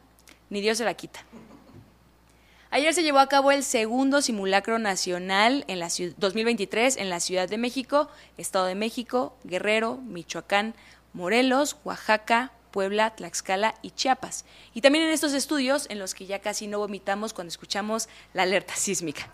ni 0.50 0.60
Dios 0.60 0.78
se 0.78 0.84
la 0.84 0.94
quita. 0.94 1.20
Ayer 2.76 2.92
se 2.92 3.02
llevó 3.02 3.20
a 3.20 3.28
cabo 3.30 3.52
el 3.52 3.64
segundo 3.64 4.20
simulacro 4.20 4.78
nacional 4.78 5.64
en 5.66 5.78
la 5.78 5.88
2023 5.88 6.98
en 6.98 7.08
la 7.08 7.20
Ciudad 7.20 7.48
de 7.48 7.56
México, 7.56 8.10
Estado 8.36 8.66
de 8.66 8.74
México, 8.74 9.34
Guerrero, 9.44 9.96
Michoacán, 9.96 10.74
Morelos, 11.14 11.78
Oaxaca, 11.84 12.52
Puebla, 12.72 13.16
Tlaxcala 13.16 13.76
y 13.80 13.92
Chiapas. 13.92 14.44
Y 14.74 14.82
también 14.82 15.06
en 15.06 15.10
estos 15.14 15.32
estudios 15.32 15.86
en 15.88 15.98
los 15.98 16.14
que 16.14 16.26
ya 16.26 16.40
casi 16.40 16.66
no 16.66 16.78
vomitamos 16.78 17.32
cuando 17.32 17.48
escuchamos 17.48 18.10
la 18.34 18.42
alerta 18.42 18.74
sísmica. 18.76 19.30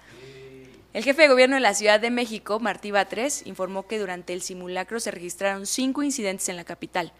El 0.92 1.02
jefe 1.02 1.22
de 1.22 1.28
gobierno 1.28 1.56
de 1.56 1.62
la 1.62 1.74
Ciudad 1.74 1.98
de 1.98 2.12
México, 2.12 2.60
Martí 2.60 2.92
Batres, 2.92 3.44
informó 3.44 3.88
que 3.88 3.98
durante 3.98 4.34
el 4.34 4.42
simulacro 4.42 5.00
se 5.00 5.10
registraron 5.10 5.66
cinco 5.66 6.04
incidentes 6.04 6.48
en 6.48 6.54
la 6.54 6.62
capital, 6.62 7.12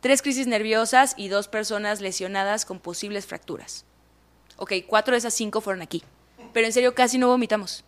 tres 0.00 0.22
crisis 0.22 0.46
nerviosas 0.46 1.12
y 1.18 1.28
dos 1.28 1.48
personas 1.48 2.00
lesionadas 2.00 2.64
con 2.64 2.80
posibles 2.80 3.26
fracturas. 3.26 3.84
Ok, 4.58 4.72
cuatro 4.86 5.12
de 5.12 5.18
esas 5.18 5.34
cinco 5.34 5.60
fueron 5.60 5.82
aquí, 5.82 6.02
pero 6.52 6.66
en 6.66 6.72
serio 6.72 6.94
casi 6.94 7.18
no 7.18 7.28
vomitamos. 7.28 7.84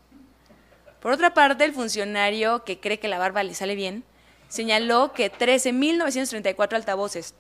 Por 1.00 1.12
otra 1.12 1.32
parte, 1.32 1.64
el 1.64 1.72
funcionario 1.72 2.64
que 2.64 2.80
cree 2.80 2.98
que 2.98 3.08
la 3.08 3.18
barba 3.18 3.42
le 3.42 3.54
sale 3.54 3.74
bien, 3.74 4.04
señaló 4.48 5.12
que 5.12 5.32
13.934 5.32 6.74
altavoces 6.74 7.34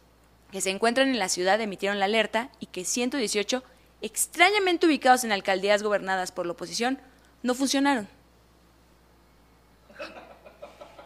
que 0.50 0.60
se 0.60 0.70
encuentran 0.70 1.08
en 1.08 1.18
la 1.18 1.28
ciudad 1.28 1.60
emitieron 1.60 1.98
la 1.98 2.06
alerta 2.06 2.50
y 2.58 2.66
que 2.66 2.84
118, 2.84 3.62
extrañamente 4.00 4.86
ubicados 4.86 5.24
en 5.24 5.32
alcaldías 5.32 5.82
gobernadas 5.82 6.32
por 6.32 6.46
la 6.46 6.52
oposición, 6.52 6.98
no 7.42 7.54
funcionaron. 7.54 8.08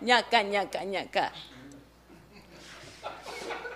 ñaca, 0.01 0.43
ñaca, 0.43 0.85
ñaca. 0.85 1.33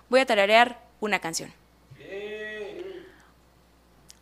voy 0.08 0.20
a 0.20 0.26
tararear 0.26 0.82
una 1.00 1.18
canción. 1.18 1.52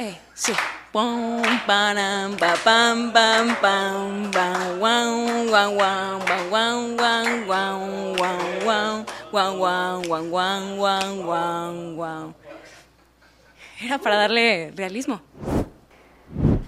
Eh, 0.00 0.16
sí. 0.32 0.54
Pam, 0.92 1.42
pam, 1.66 2.34
pam, 2.64 3.12
pam, 3.12 3.54
pam, 3.60 4.32
wow, 4.80 5.44
wow, 5.50 5.74
wow, 5.76 6.18
wow, 6.48 6.96
wow, 6.96 6.96
wow, 6.96 7.44
wow, 7.46 7.84
wow, 8.64 9.04
wow, 9.30 9.58
wow, 9.58 10.02
wow, 10.08 10.76
wow, 10.78 11.22
wow, 11.22 11.94
wow. 11.96 12.34
Era 13.84 13.98
para 13.98 14.16
darle 14.16 14.72
realismo. 14.74 15.20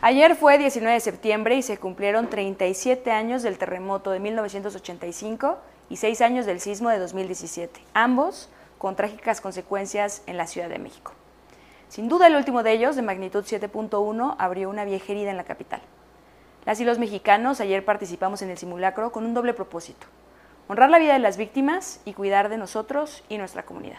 Ayer 0.03 0.37
fue 0.37 0.59
19 0.59 0.93
de 0.93 1.01
septiembre 1.01 1.57
y 1.57 1.63
se 1.63 1.79
cumplieron 1.79 2.29
37 2.29 3.11
años 3.13 3.43
del 3.43 3.57
terremoto 3.57 4.11
de 4.11 4.21
1985 4.21 5.59
y 5.89 5.97
6 5.97 6.21
años 6.21 6.45
del 6.45 6.61
sismo 6.61 6.91
de 6.91 6.99
2017, 6.99 7.81
ambos 7.95 8.51
con 8.77 8.95
trágicas 8.95 9.41
consecuencias 9.41 10.23
en 10.27 10.37
la 10.37 10.47
Ciudad 10.47 10.69
de 10.69 10.79
México. 10.79 11.15
Sin 11.93 12.09
duda 12.09 12.27
el 12.27 12.37
último 12.37 12.63
de 12.63 12.73
ellos, 12.73 12.97
de 12.97 13.03
magnitud 13.03 13.45
7.1, 13.45 14.37
abrió 14.39 14.71
una 14.71 14.87
vieja 14.87 15.13
herida 15.13 15.31
en 15.31 15.37
la 15.37 15.45
capital. 15.45 15.83
Las 16.65 16.81
y 16.81 16.87
los 16.87 16.99
mexicanos 16.99 17.61
ayer 17.61 17.85
participamos 17.85 18.41
en 18.41 18.49
el 18.49 18.57
simulacro 18.57 19.13
con 19.13 19.27
un 19.27 19.35
doble 19.35 19.53
propósito, 19.53 20.07
honrar 20.69 20.89
la 20.89 20.99
vida 20.99 21.13
de 21.13 21.19
las 21.19 21.37
víctimas 21.37 22.01
y 22.07 22.15
cuidar 22.15 22.49
de 22.49 22.57
nosotros 22.57 23.23
y 23.29 23.37
nuestra 23.37 23.65
comunidad. 23.65 23.99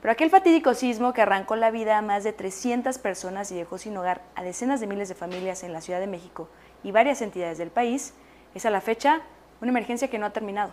Pero 0.00 0.10
aquel 0.10 0.28
fatídico 0.28 0.74
sismo 0.74 1.12
que 1.12 1.22
arrancó 1.22 1.54
la 1.54 1.70
vida 1.70 1.98
a 1.98 2.02
más 2.02 2.24
de 2.24 2.32
300 2.32 2.98
personas 2.98 3.52
y 3.52 3.54
dejó 3.54 3.78
sin 3.78 3.96
hogar 3.96 4.22
a 4.34 4.42
decenas 4.42 4.80
de 4.80 4.88
miles 4.88 5.08
de 5.08 5.14
familias 5.14 5.62
en 5.62 5.72
la 5.72 5.82
Ciudad 5.82 6.00
de 6.00 6.08
México 6.08 6.48
y 6.82 6.90
varias 6.90 7.22
entidades 7.22 7.58
del 7.58 7.70
país, 7.70 8.12
es 8.56 8.66
a 8.66 8.70
la 8.70 8.80
fecha 8.80 9.20
una 9.60 9.70
emergencia 9.70 10.10
que 10.10 10.18
no 10.18 10.26
ha 10.26 10.30
terminado. 10.30 10.72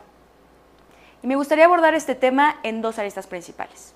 Y 1.21 1.27
me 1.27 1.35
gustaría 1.35 1.65
abordar 1.65 1.93
este 1.93 2.15
tema 2.15 2.55
en 2.63 2.81
dos 2.81 2.97
aristas 2.97 3.27
principales. 3.27 3.93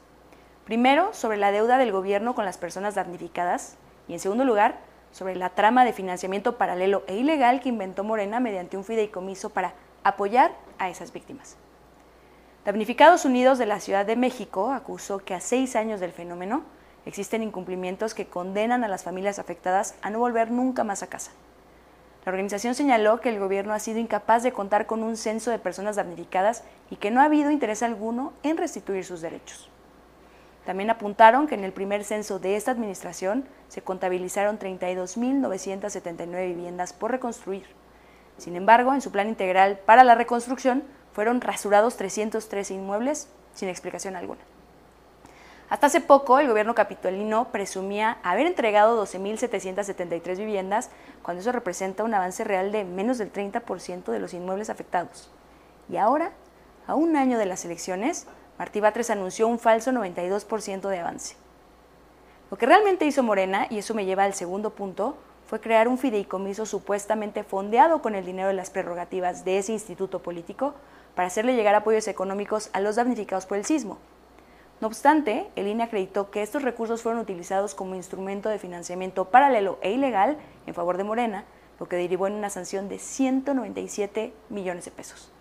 Primero, 0.66 1.14
sobre 1.14 1.38
la 1.38 1.52
deuda 1.52 1.78
del 1.78 1.92
gobierno 1.92 2.36
con 2.36 2.46
las 2.46 2.58
personas 2.58 2.96
damnificadas 2.96 3.76
y 4.08 4.14
en 4.14 4.20
segundo 4.20 4.46
lugar, 4.46 4.80
sobre 5.12 5.36
la 5.36 5.50
trama 5.50 5.84
de 5.84 5.94
financiamiento 5.94 6.58
paralelo 6.58 7.04
e 7.08 7.16
ilegal 7.16 7.60
que 7.60 7.70
inventó 7.70 8.04
Morena 8.04 8.40
mediante 8.40 8.78
un 8.78 8.86
fideicomiso 8.86 9.50
para 9.50 9.74
apoyar 10.04 10.56
a 10.80 10.90
esas 10.90 11.12
víctimas. 11.12 11.58
Damnificados 12.66 13.26
Unidos 13.26 13.58
de 13.58 13.66
la 13.66 13.82
Ciudad 13.82 14.06
de 14.06 14.16
México 14.16 14.72
acusó 14.72 15.20
que 15.20 15.34
a 15.34 15.42
seis 15.42 15.76
años 15.76 16.00
del 16.00 16.14
fenómeno 16.14 16.64
existen 17.06 17.44
incumplimientos 17.44 18.14
que 18.14 18.28
condenan 18.28 18.86
a 18.86 18.88
las 18.88 19.04
familias 19.04 19.40
afectadas 19.40 19.96
a 20.02 20.10
no 20.10 20.20
volver 20.20 20.50
nunca 20.50 20.86
más 20.86 21.04
a 21.04 21.08
casa. 21.08 21.32
La 22.26 22.32
organización 22.32 22.74
señaló 22.74 23.20
que 23.20 23.28
el 23.28 23.40
gobierno 23.40 23.74
ha 23.74 23.80
sido 23.80 24.00
incapaz 24.00 24.44
de 24.44 24.54
contar 24.54 24.86
con 24.86 25.04
un 25.04 25.18
censo 25.18 25.52
de 25.52 25.60
personas 25.60 25.98
damnificadas 25.98 26.64
y 26.90 26.96
que 26.96 27.12
no 27.12 27.20
ha 27.20 27.26
habido 27.26 27.52
interés 27.52 27.84
alguno 27.84 28.32
en 28.44 28.56
restituir 28.56 29.04
sus 29.04 29.20
derechos. 29.20 29.70
También 30.66 30.90
apuntaron 30.90 31.48
que 31.48 31.56
en 31.56 31.64
el 31.64 31.74
primer 31.74 32.04
censo 32.04 32.40
de 32.40 32.56
esta 32.56 32.72
administración 32.72 33.46
se 33.68 33.82
contabilizaron 33.82 34.60
32.979 34.60 36.48
viviendas 36.48 36.94
por 36.94 37.12
reconstruir. 37.12 37.66
Sin 38.38 38.56
embargo, 38.56 38.94
en 38.94 39.02
su 39.02 39.12
plan 39.12 39.28
integral 39.28 39.80
para 39.86 40.04
la 40.04 40.16
reconstrucción 40.16 40.84
fueron 41.12 41.42
rasurados 41.42 41.98
303 41.98 42.72
inmuebles 42.72 43.28
sin 43.54 43.70
explicación 43.70 44.16
alguna. 44.16 44.42
Hasta 45.70 45.88
hace 45.88 46.02
poco, 46.02 46.40
el 46.40 46.48
gobierno 46.48 46.76
capitolino 46.76 47.46
presumía 47.52 48.18
haber 48.22 48.46
entregado 48.46 49.04
12.773 49.04 50.38
viviendas, 50.38 50.90
cuando 51.24 51.42
eso 51.42 51.52
representa 51.52 52.04
un 52.04 52.14
avance 52.14 52.44
real 52.44 52.72
de 52.72 52.84
menos 52.84 53.18
del 53.18 53.34
30% 53.34 54.12
de 54.12 54.20
los 54.20 54.34
inmuebles 54.34 54.70
afectados. 54.70 55.32
Y 55.90 55.98
ahora 55.98 56.32
a 56.86 56.96
un 56.96 57.16
año 57.16 57.38
de 57.38 57.46
las 57.46 57.66
elecciones, 57.66 58.28
Martí 58.64 58.80
Batres 58.80 59.10
anunció 59.10 59.50
un 59.50 59.60
falso 59.60 59.92
92% 59.92 60.88
de 60.88 61.00
avance. 61.00 61.36
Lo 62.50 62.58
que 62.58 62.66
realmente 62.66 63.06
hizo 63.06 63.22
Morena, 63.22 63.68
y 63.70 63.80
eso 63.80 63.94
me 63.94 64.06
lleva 64.06 64.24
al 64.24 64.34
segundo 64.34 64.70
punto, 64.70 65.18
fue 65.46 65.60
crear 65.60 65.90
un 65.90 65.98
fideicomiso 65.98 66.66
supuestamente 66.66 67.44
fondeado 67.44 68.02
con 68.02 68.16
el 68.16 68.26
dinero 68.26 68.48
de 68.48 68.54
las 68.54 68.70
prerrogativas 68.70 69.44
de 69.44 69.58
ese 69.58 69.74
instituto 69.74 70.20
político 70.20 70.76
para 71.14 71.28
hacerle 71.28 71.58
llegar 71.58 71.76
apoyos 71.76 72.08
económicos 72.08 72.70
a 72.72 72.80
los 72.80 72.96
damnificados 72.96 73.46
por 73.46 73.58
el 73.58 73.66
sismo. 73.66 73.98
No 74.80 74.88
obstante, 74.88 75.50
el 75.58 75.68
INE 75.68 75.84
acreditó 75.84 76.32
que 76.32 76.42
estos 76.42 76.62
recursos 76.62 77.02
fueron 77.02 77.20
utilizados 77.20 77.76
como 77.76 77.96
instrumento 77.96 78.48
de 78.48 78.60
financiamiento 78.60 79.26
paralelo 79.26 79.78
e 79.82 79.92
ilegal 79.92 80.38
en 80.68 80.74
favor 80.74 80.96
de 80.96 81.04
Morena, 81.04 81.44
lo 81.82 81.90
que 81.90 81.98
derivó 81.98 82.28
en 82.28 82.34
una 82.36 82.50
sanción 82.50 82.88
de 82.88 82.98
197 82.98 84.32
millones 84.48 84.86
de 84.86 84.92
pesos. 84.92 85.33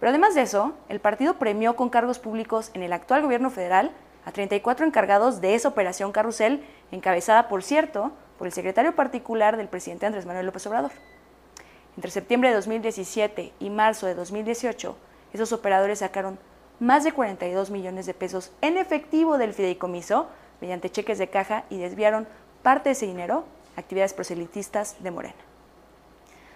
Pero 0.00 0.10
además 0.10 0.34
de 0.34 0.42
eso, 0.42 0.72
el 0.88 0.98
partido 0.98 1.34
premió 1.34 1.76
con 1.76 1.90
cargos 1.90 2.18
públicos 2.18 2.70
en 2.72 2.82
el 2.82 2.92
actual 2.92 3.22
gobierno 3.22 3.50
federal 3.50 3.92
a 4.24 4.32
34 4.32 4.86
encargados 4.86 5.40
de 5.42 5.54
esa 5.54 5.68
operación 5.68 6.10
carrusel, 6.10 6.64
encabezada, 6.90 7.48
por 7.48 7.62
cierto, 7.62 8.12
por 8.38 8.46
el 8.46 8.52
secretario 8.52 8.94
particular 8.94 9.58
del 9.58 9.68
presidente 9.68 10.06
Andrés 10.06 10.24
Manuel 10.24 10.46
López 10.46 10.66
Obrador. 10.66 10.92
Entre 11.96 12.10
septiembre 12.10 12.48
de 12.48 12.56
2017 12.56 13.52
y 13.60 13.70
marzo 13.70 14.06
de 14.06 14.14
2018, 14.14 14.96
esos 15.34 15.52
operadores 15.52 15.98
sacaron 15.98 16.38
más 16.78 17.04
de 17.04 17.12
42 17.12 17.70
millones 17.70 18.06
de 18.06 18.14
pesos 18.14 18.52
en 18.62 18.78
efectivo 18.78 19.36
del 19.36 19.52
fideicomiso 19.52 20.28
mediante 20.62 20.90
cheques 20.90 21.18
de 21.18 21.28
caja 21.28 21.64
y 21.68 21.76
desviaron 21.76 22.26
parte 22.62 22.88
de 22.88 22.92
ese 22.92 23.06
dinero 23.06 23.44
a 23.76 23.80
actividades 23.80 24.14
proselitistas 24.14 24.96
de 25.00 25.10
Morena. 25.10 25.34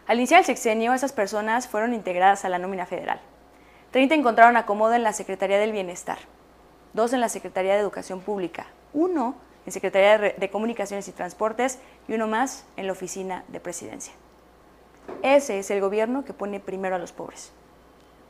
Al 0.07 0.17
iniciar 0.17 0.41
el 0.41 0.47
sexenio, 0.47 0.95
esas 0.95 1.13
personas 1.13 1.69
fueron 1.69 1.93
integradas 1.93 2.45
a 2.45 2.49
la 2.49 2.59
nómina 2.59 2.87
federal. 2.87 3.21
30 3.95 4.13
encontraron 4.17 4.57
acomodo 4.57 4.95
en 4.95 5.05
la 5.05 5.13
Secretaría 5.13 5.57
del 5.57 5.71
Bienestar, 5.71 6.19
dos 6.95 7.13
en 7.13 7.21
la 7.21 7.29
Secretaría 7.29 7.75
de 7.75 7.79
Educación 7.79 8.21
Pública, 8.21 8.67
uno 8.93 9.37
en 9.67 9.71
Secretaría 9.71 10.19
de 10.19 10.51
Comunicaciones 10.51 11.07
y 11.07 11.13
Transportes 11.13 11.79
y 12.09 12.15
uno 12.15 12.27
más 12.27 12.65
en 12.77 12.89
la 12.89 12.93
Oficina 12.93 13.45
de 13.47 13.61
Presidencia. 13.61 14.13
Ese 15.23 15.61
es 15.61 15.71
el 15.71 15.81
gobierno 15.81 16.25
que 16.25 16.33
pone 16.33 16.59
primero 16.59 16.97
a 16.97 16.99
los 16.99 17.13
pobres. 17.13 17.53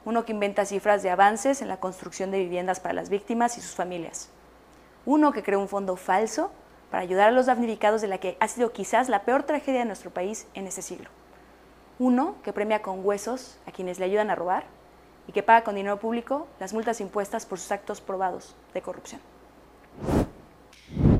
Uno 0.04 0.26
que 0.26 0.32
inventa 0.32 0.66
cifras 0.66 1.02
de 1.02 1.08
avances 1.08 1.62
en 1.62 1.68
la 1.68 1.80
construcción 1.80 2.30
de 2.30 2.40
viviendas 2.40 2.78
para 2.78 2.92
las 2.92 3.08
víctimas 3.08 3.56
y 3.56 3.62
sus 3.62 3.74
familias. 3.74 4.28
Uno 5.06 5.32
que 5.32 5.42
creó 5.42 5.60
un 5.60 5.68
fondo 5.68 5.96
falso 5.96 6.50
para 6.90 7.04
ayudar 7.04 7.28
a 7.28 7.32
los 7.32 7.46
damnificados 7.46 8.02
de 8.02 8.08
la 8.08 8.18
que 8.18 8.36
ha 8.38 8.48
sido 8.48 8.72
quizás 8.72 9.08
la 9.08 9.22
peor 9.22 9.44
tragedia 9.44 9.80
de 9.80 9.86
nuestro 9.86 10.10
país 10.10 10.46
en 10.52 10.66
este 10.66 10.82
siglo. 10.82 11.08
Uno 11.98 12.34
que 12.42 12.52
premia 12.52 12.82
con 12.82 13.02
huesos 13.02 13.56
a 13.66 13.72
quienes 13.72 13.98
le 13.98 14.04
ayudan 14.04 14.28
a 14.28 14.34
robar 14.34 14.83
y 15.28 15.32
que 15.32 15.42
paga 15.42 15.64
con 15.64 15.74
dinero 15.74 15.98
público 15.98 16.46
las 16.60 16.72
multas 16.72 17.00
impuestas 17.00 17.46
por 17.46 17.58
sus 17.58 17.70
actos 17.72 18.00
probados 18.00 18.54
de 18.72 18.82
corrupción. 18.82 19.20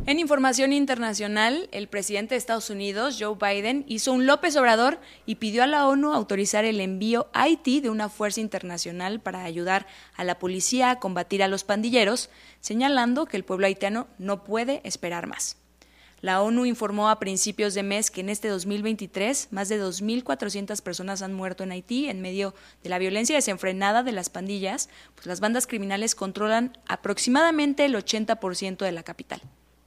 En 0.07 0.19
información 0.19 0.75
internacional, 0.75 1.71
el 1.73 1.89
presidente 1.89 2.35
de 2.35 2.39
Estados 2.39 2.69
Unidos, 2.69 3.17
Joe 3.19 3.37
Biden, 3.41 3.87
hizo 3.89 4.13
un 4.13 4.27
López 4.27 4.55
Obrador 4.57 4.99
y 5.25 5.37
pidió 5.37 5.63
a 5.63 5.67
la 5.67 5.89
ONU 5.89 6.13
autorizar 6.13 6.67
el 6.67 6.81
envío 6.83 7.29
a 7.33 7.45
Haití 7.45 7.81
de 7.81 7.89
una 7.89 8.11
fuerza 8.11 8.43
internacional 8.43 9.21
para 9.21 9.45
ayudar 9.45 9.87
a 10.15 10.25
la 10.25 10.39
policía 10.39 10.91
a 10.91 11.01
combatir 11.01 11.43
a 11.43 11.49
los 11.49 11.65
pandilleros, 11.65 12.29
señalando 12.61 13.25
que 13.25 13.39
el 13.39 13.45
pueblo 13.45 13.67
haitiano 13.67 14.07
no 14.19 14.45
puede 14.45 14.83
esperar 14.85 15.27
más. 15.27 15.64
La 16.25 16.41
ONU 16.41 16.65
informó 16.65 17.11
a 17.11 17.19
principios 17.19 17.75
de 17.75 17.83
mes 17.83 18.11
que 18.11 18.23
en 18.23 18.31
este 18.31 18.49
2023 18.49 19.49
más 19.51 19.69
de 19.69 19.79
2.400 19.79 20.81
personas 20.81 21.21
han 21.21 21.35
muerto 21.35 21.65
en 21.65 21.71
Haití 21.71 22.09
en 22.09 22.23
medio 22.23 22.55
de 22.83 22.89
la 22.89 22.99
violencia 22.99 23.37
desenfrenada 23.37 24.03
de 24.03 24.13
las 24.13 24.31
pandillas, 24.31 24.89
pues 25.15 25.27
las 25.27 25.41
bandas 25.41 25.67
criminales 25.67 26.15
controlan 26.15 26.79
aproximadamente 26.89 27.85
el 27.85 27.95
80% 27.95 28.79
de 28.79 28.93
la 28.93 29.03
capital. 29.03 29.43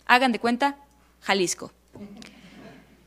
Hagan 0.05 0.31
de 0.31 0.37
cuenta, 0.37 0.77
Jalisco. 1.21 1.71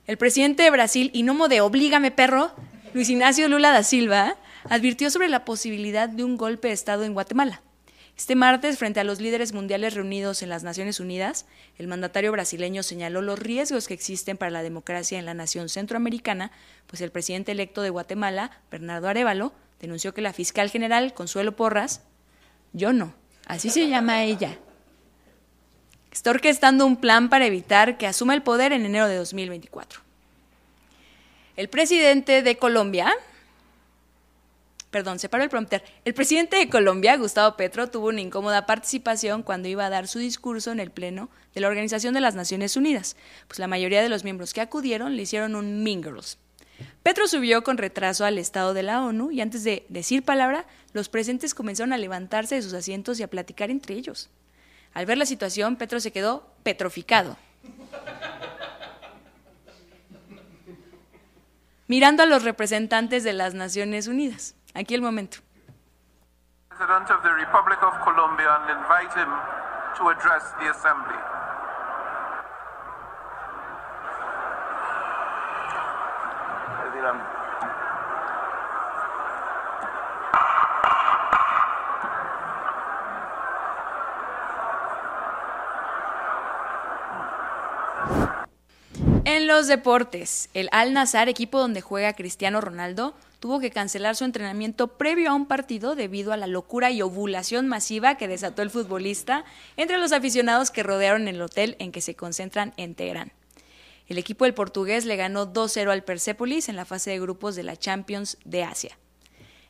El 0.08 0.18
presidente 0.18 0.64
de 0.64 0.70
Brasil, 0.72 1.12
y 1.14 1.22
no 1.22 1.46
de 1.46 1.60
oblígame 1.60 2.10
perro, 2.10 2.50
Luis 2.94 3.10
Ignacio 3.10 3.48
Lula 3.48 3.70
da 3.70 3.84
Silva, 3.84 4.38
advirtió 4.68 5.08
sobre 5.08 5.28
la 5.28 5.44
posibilidad 5.44 6.08
de 6.08 6.24
un 6.24 6.36
golpe 6.36 6.66
de 6.66 6.74
Estado 6.74 7.04
en 7.04 7.14
Guatemala. 7.14 7.62
Este 8.20 8.34
martes, 8.34 8.76
frente 8.76 9.00
a 9.00 9.04
los 9.04 9.18
líderes 9.18 9.54
mundiales 9.54 9.94
reunidos 9.94 10.42
en 10.42 10.50
las 10.50 10.62
Naciones 10.62 11.00
Unidas, 11.00 11.46
el 11.78 11.88
mandatario 11.88 12.30
brasileño 12.32 12.82
señaló 12.82 13.22
los 13.22 13.38
riesgos 13.38 13.88
que 13.88 13.94
existen 13.94 14.36
para 14.36 14.50
la 14.50 14.62
democracia 14.62 15.18
en 15.18 15.24
la 15.24 15.32
nación 15.32 15.70
centroamericana, 15.70 16.52
pues 16.86 17.00
el 17.00 17.10
presidente 17.10 17.52
electo 17.52 17.80
de 17.80 17.88
Guatemala, 17.88 18.50
Bernardo 18.70 19.08
Arevalo, 19.08 19.54
denunció 19.80 20.12
que 20.12 20.20
la 20.20 20.34
fiscal 20.34 20.68
general, 20.68 21.14
Consuelo 21.14 21.56
Porras, 21.56 22.02
yo 22.74 22.92
no, 22.92 23.14
así 23.46 23.70
se 23.70 23.88
llama 23.88 24.22
ella, 24.22 24.58
está 26.12 26.28
orquestando 26.28 26.84
un 26.84 26.98
plan 26.98 27.30
para 27.30 27.46
evitar 27.46 27.96
que 27.96 28.06
asuma 28.06 28.34
el 28.34 28.42
poder 28.42 28.74
en 28.74 28.84
enero 28.84 29.08
de 29.08 29.16
2024. 29.16 30.02
El 31.56 31.70
presidente 31.70 32.42
de 32.42 32.58
Colombia, 32.58 33.14
perdón, 34.90 35.18
se 35.18 35.28
paró 35.28 35.44
el 35.44 35.50
prompter. 35.50 35.82
El 36.04 36.14
presidente 36.14 36.56
de 36.56 36.68
Colombia, 36.68 37.16
Gustavo 37.16 37.56
Petro, 37.56 37.88
tuvo 37.90 38.08
una 38.08 38.20
incómoda 38.20 38.66
participación 38.66 39.42
cuando 39.42 39.68
iba 39.68 39.86
a 39.86 39.90
dar 39.90 40.08
su 40.08 40.18
discurso 40.18 40.72
en 40.72 40.80
el 40.80 40.90
Pleno 40.90 41.30
de 41.54 41.60
la 41.60 41.68
Organización 41.68 42.14
de 42.14 42.20
las 42.20 42.34
Naciones 42.34 42.76
Unidas, 42.76 43.16
pues 43.48 43.58
la 43.58 43.66
mayoría 43.66 44.02
de 44.02 44.08
los 44.08 44.24
miembros 44.24 44.52
que 44.52 44.60
acudieron 44.60 45.16
le 45.16 45.22
hicieron 45.22 45.54
un 45.54 45.82
mingles. 45.82 46.38
Petro 47.02 47.28
subió 47.28 47.62
con 47.62 47.78
retraso 47.78 48.24
al 48.24 48.38
estado 48.38 48.74
de 48.74 48.82
la 48.82 49.02
ONU 49.02 49.30
y 49.30 49.40
antes 49.40 49.64
de 49.64 49.84
decir 49.88 50.24
palabra, 50.24 50.66
los 50.92 51.08
presentes 51.08 51.54
comenzaron 51.54 51.92
a 51.92 51.98
levantarse 51.98 52.54
de 52.54 52.62
sus 52.62 52.74
asientos 52.74 53.20
y 53.20 53.22
a 53.22 53.28
platicar 53.28 53.70
entre 53.70 53.94
ellos. 53.94 54.30
Al 54.92 55.06
ver 55.06 55.18
la 55.18 55.26
situación, 55.26 55.76
Petro 55.76 56.00
se 56.00 56.10
quedó 56.10 56.52
petrificado. 56.62 57.36
Mirando 61.86 62.22
a 62.22 62.26
los 62.26 62.44
representantes 62.44 63.24
de 63.24 63.32
las 63.32 63.54
Naciones 63.54 64.06
Unidas. 64.06 64.54
Aquí 64.74 64.94
el 64.94 65.02
momento. 65.02 65.38
President 66.68 67.10
of 67.10 67.22
the 67.22 67.32
Republic 67.32 67.78
of 67.82 67.92
Colombia 68.04 68.60
and 68.60 68.70
invite 68.78 69.12
him 69.14 69.28
to 69.96 70.08
address 70.08 70.54
the 70.58 70.70
assembly. 70.70 71.18
En 89.24 89.46
los 89.46 89.66
deportes, 89.68 90.50
el 90.54 90.68
Al 90.72 90.92
Nazar, 90.92 91.28
equipo 91.28 91.58
donde 91.58 91.80
juega 91.80 92.12
Cristiano 92.14 92.60
Ronaldo, 92.60 93.14
tuvo 93.40 93.58
que 93.58 93.70
cancelar 93.70 94.14
su 94.14 94.24
entrenamiento 94.24 94.98
previo 94.98 95.30
a 95.30 95.34
un 95.34 95.46
partido 95.46 95.96
debido 95.96 96.32
a 96.32 96.36
la 96.36 96.46
locura 96.46 96.90
y 96.90 97.02
ovulación 97.02 97.66
masiva 97.66 98.16
que 98.16 98.28
desató 98.28 98.62
el 98.62 98.70
futbolista 98.70 99.44
entre 99.76 99.98
los 99.98 100.12
aficionados 100.12 100.70
que 100.70 100.82
rodearon 100.82 101.26
el 101.26 101.40
hotel 101.40 101.74
en 101.78 101.90
que 101.90 102.02
se 102.02 102.14
concentran 102.14 102.74
en 102.76 102.94
Teherán. 102.94 103.32
El 104.08 104.18
equipo 104.18 104.44
del 104.44 104.54
portugués 104.54 105.06
le 105.06 105.16
ganó 105.16 105.52
2-0 105.52 105.90
al 105.90 106.04
Persepolis 106.04 106.68
en 106.68 106.76
la 106.76 106.84
fase 106.84 107.10
de 107.10 107.20
grupos 107.20 107.56
de 107.56 107.62
la 107.62 107.76
Champions 107.76 108.36
de 108.44 108.62
Asia. 108.62 108.98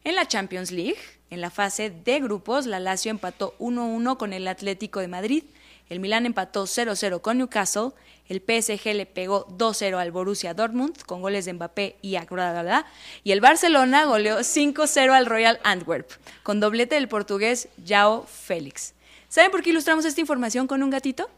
En 0.02 0.14
la 0.14 0.26
Champions 0.26 0.72
League, 0.72 0.98
en 1.28 1.40
la 1.40 1.50
fase 1.50 1.90
de 1.90 2.20
grupos, 2.20 2.66
la 2.66 2.80
Lazio 2.80 3.10
empató 3.10 3.54
1-1 3.58 4.16
con 4.16 4.32
el 4.32 4.48
Atlético 4.48 5.00
de 5.00 5.08
Madrid, 5.08 5.44
el 5.90 6.00
Milán 6.00 6.24
empató 6.24 6.64
0-0 6.64 7.20
con 7.20 7.38
Newcastle, 7.38 7.90
el 8.28 8.38
PSG 8.38 8.94
le 8.94 9.06
pegó 9.06 9.46
2-0 9.48 9.98
al 9.98 10.12
Borussia 10.12 10.54
Dortmund 10.54 11.02
con 11.02 11.20
goles 11.20 11.44
de 11.44 11.52
Mbappé 11.52 11.96
y 12.00 12.14
Agradada, 12.14 12.86
y 13.24 13.32
el 13.32 13.40
Barcelona 13.40 14.04
goleó 14.04 14.38
5-0 14.38 15.10
al 15.10 15.26
Royal 15.26 15.60
Antwerp 15.64 16.08
con 16.44 16.60
doblete 16.60 16.94
del 16.94 17.08
portugués 17.08 17.68
Jao 17.84 18.24
Félix. 18.24 18.94
¿Saben 19.28 19.50
por 19.50 19.62
qué 19.62 19.70
ilustramos 19.70 20.04
esta 20.04 20.20
información 20.20 20.68
con 20.68 20.82
un 20.82 20.90
gatito? 20.90 21.28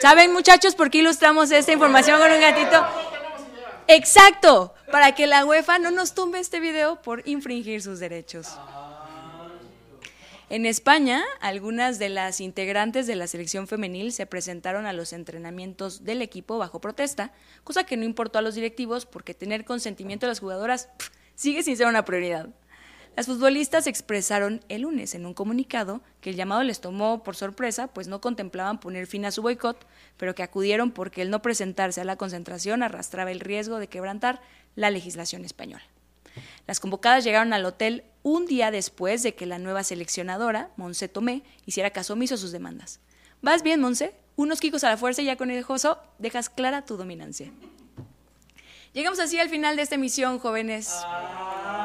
¿Saben 0.00 0.32
muchachos 0.32 0.74
por 0.74 0.90
qué 0.90 0.98
ilustramos 0.98 1.50
esta 1.50 1.72
información 1.72 2.18
con 2.20 2.32
un 2.32 2.40
gatito? 2.40 2.84
Exacto, 3.86 4.74
para 4.90 5.14
que 5.14 5.26
la 5.26 5.44
UEFA 5.44 5.78
no 5.78 5.90
nos 5.90 6.14
tumbe 6.14 6.40
este 6.40 6.58
video 6.58 7.02
por 7.02 7.26
infringir 7.28 7.82
sus 7.82 8.00
derechos. 8.00 8.48
En 10.50 10.66
España, 10.66 11.24
algunas 11.40 11.98
de 11.98 12.10
las 12.10 12.40
integrantes 12.40 13.06
de 13.06 13.16
la 13.16 13.26
selección 13.26 13.66
femenil 13.66 14.12
se 14.12 14.26
presentaron 14.26 14.84
a 14.84 14.92
los 14.92 15.14
entrenamientos 15.14 16.04
del 16.04 16.20
equipo 16.20 16.58
bajo 16.58 16.82
protesta, 16.82 17.32
cosa 17.64 17.84
que 17.84 17.96
no 17.96 18.04
importó 18.04 18.38
a 18.38 18.42
los 18.42 18.54
directivos 18.54 19.06
porque 19.06 19.32
tener 19.32 19.64
consentimiento 19.64 20.26
de 20.26 20.32
las 20.32 20.40
jugadoras 20.40 20.90
sigue 21.34 21.62
sin 21.62 21.78
ser 21.78 21.86
una 21.86 22.04
prioridad. 22.04 22.50
Las 23.16 23.26
futbolistas 23.26 23.86
expresaron 23.86 24.60
el 24.68 24.82
lunes 24.82 25.14
en 25.14 25.24
un 25.24 25.32
comunicado 25.32 26.02
que 26.20 26.30
el 26.30 26.36
llamado 26.36 26.62
les 26.62 26.80
tomó 26.80 27.22
por 27.22 27.36
sorpresa, 27.36 27.86
pues 27.86 28.06
no 28.06 28.20
contemplaban 28.20 28.80
poner 28.80 29.06
fin 29.06 29.24
a 29.24 29.30
su 29.30 29.40
boicot, 29.40 29.86
pero 30.18 30.34
que 30.34 30.42
acudieron 30.42 30.90
porque 30.90 31.22
el 31.22 31.30
no 31.30 31.40
presentarse 31.40 32.02
a 32.02 32.04
la 32.04 32.16
concentración 32.16 32.82
arrastraba 32.82 33.32
el 33.32 33.40
riesgo 33.40 33.78
de 33.78 33.86
quebrantar 33.86 34.42
la 34.74 34.90
legislación 34.90 35.44
española. 35.44 35.84
Las 36.66 36.80
convocadas 36.80 37.24
llegaron 37.24 37.52
al 37.52 37.64
hotel 37.64 38.04
un 38.24 38.46
día 38.46 38.72
después 38.72 39.22
de 39.22 39.34
que 39.36 39.46
la 39.46 39.60
nueva 39.60 39.84
seleccionadora, 39.84 40.70
Monse 40.76 41.08
Tomé, 41.08 41.42
hiciera 41.66 41.90
caso 41.90 42.14
omiso 42.14 42.34
a 42.34 42.38
sus 42.38 42.50
demandas. 42.50 42.98
Vas 43.42 43.62
bien, 43.62 43.80
Monse. 43.80 44.14
Unos 44.34 44.58
quicos 44.58 44.82
a 44.82 44.88
la 44.88 44.96
fuerza 44.96 45.22
y 45.22 45.26
ya 45.26 45.36
con 45.36 45.50
el 45.50 45.62
joso 45.62 45.98
dejas 46.18 46.48
clara 46.48 46.84
tu 46.84 46.96
dominancia. 46.96 47.52
Llegamos 48.94 49.20
así 49.20 49.38
al 49.38 49.50
final 49.50 49.76
de 49.76 49.82
esta 49.82 49.96
emisión, 49.96 50.38
jóvenes. 50.38 50.92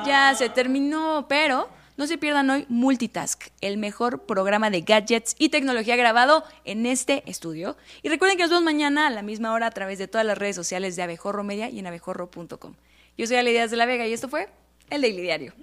Ya 0.05 0.33
se 0.35 0.49
terminó, 0.49 1.25
pero 1.27 1.69
no 1.97 2.07
se 2.07 2.17
pierdan 2.17 2.49
hoy 2.49 2.65
Multitask, 2.69 3.47
el 3.59 3.77
mejor 3.77 4.21
programa 4.25 4.69
de 4.69 4.81
gadgets 4.81 5.35
y 5.37 5.49
tecnología 5.49 5.97
grabado 5.97 6.45
en 6.63 6.85
este 6.85 7.29
estudio. 7.29 7.75
Y 8.01 8.07
recuerden 8.07 8.37
que 8.37 8.43
nos 8.43 8.51
vemos 8.51 8.63
mañana 8.63 9.07
a 9.07 9.09
la 9.09 9.21
misma 9.21 9.51
hora 9.51 9.67
a 9.67 9.71
través 9.71 9.99
de 9.99 10.07
todas 10.07 10.25
las 10.25 10.37
redes 10.37 10.55
sociales 10.55 10.95
de 10.95 11.03
Abejorro 11.03 11.43
Media 11.43 11.69
y 11.69 11.79
en 11.79 11.87
abejorro.com. 11.87 12.75
Yo 13.17 13.27
soy 13.27 13.35
Ale 13.35 13.51
Díaz 13.51 13.71
de 13.71 13.77
la 13.77 13.85
Vega 13.85 14.07
y 14.07 14.13
esto 14.13 14.29
fue 14.29 14.47
el 14.89 15.01
Daily 15.01 15.21
Diario. 15.21 15.53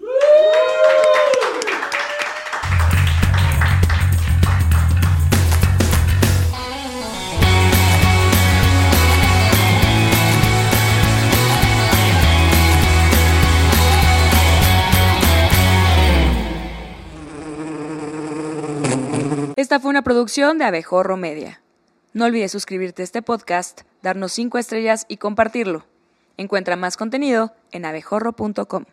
Esta 19.66 19.80
fue 19.80 19.90
una 19.90 20.02
producción 20.02 20.58
de 20.58 20.64
Abejorro 20.64 21.16
Media. 21.16 21.60
No 22.12 22.26
olvides 22.26 22.52
suscribirte 22.52 23.02
a 23.02 23.04
este 23.04 23.20
podcast, 23.20 23.80
darnos 24.00 24.32
5 24.32 24.58
estrellas 24.58 25.06
y 25.08 25.16
compartirlo. 25.16 25.86
Encuentra 26.36 26.76
más 26.76 26.96
contenido 26.96 27.52
en 27.72 27.84
abejorro.com. 27.84 28.84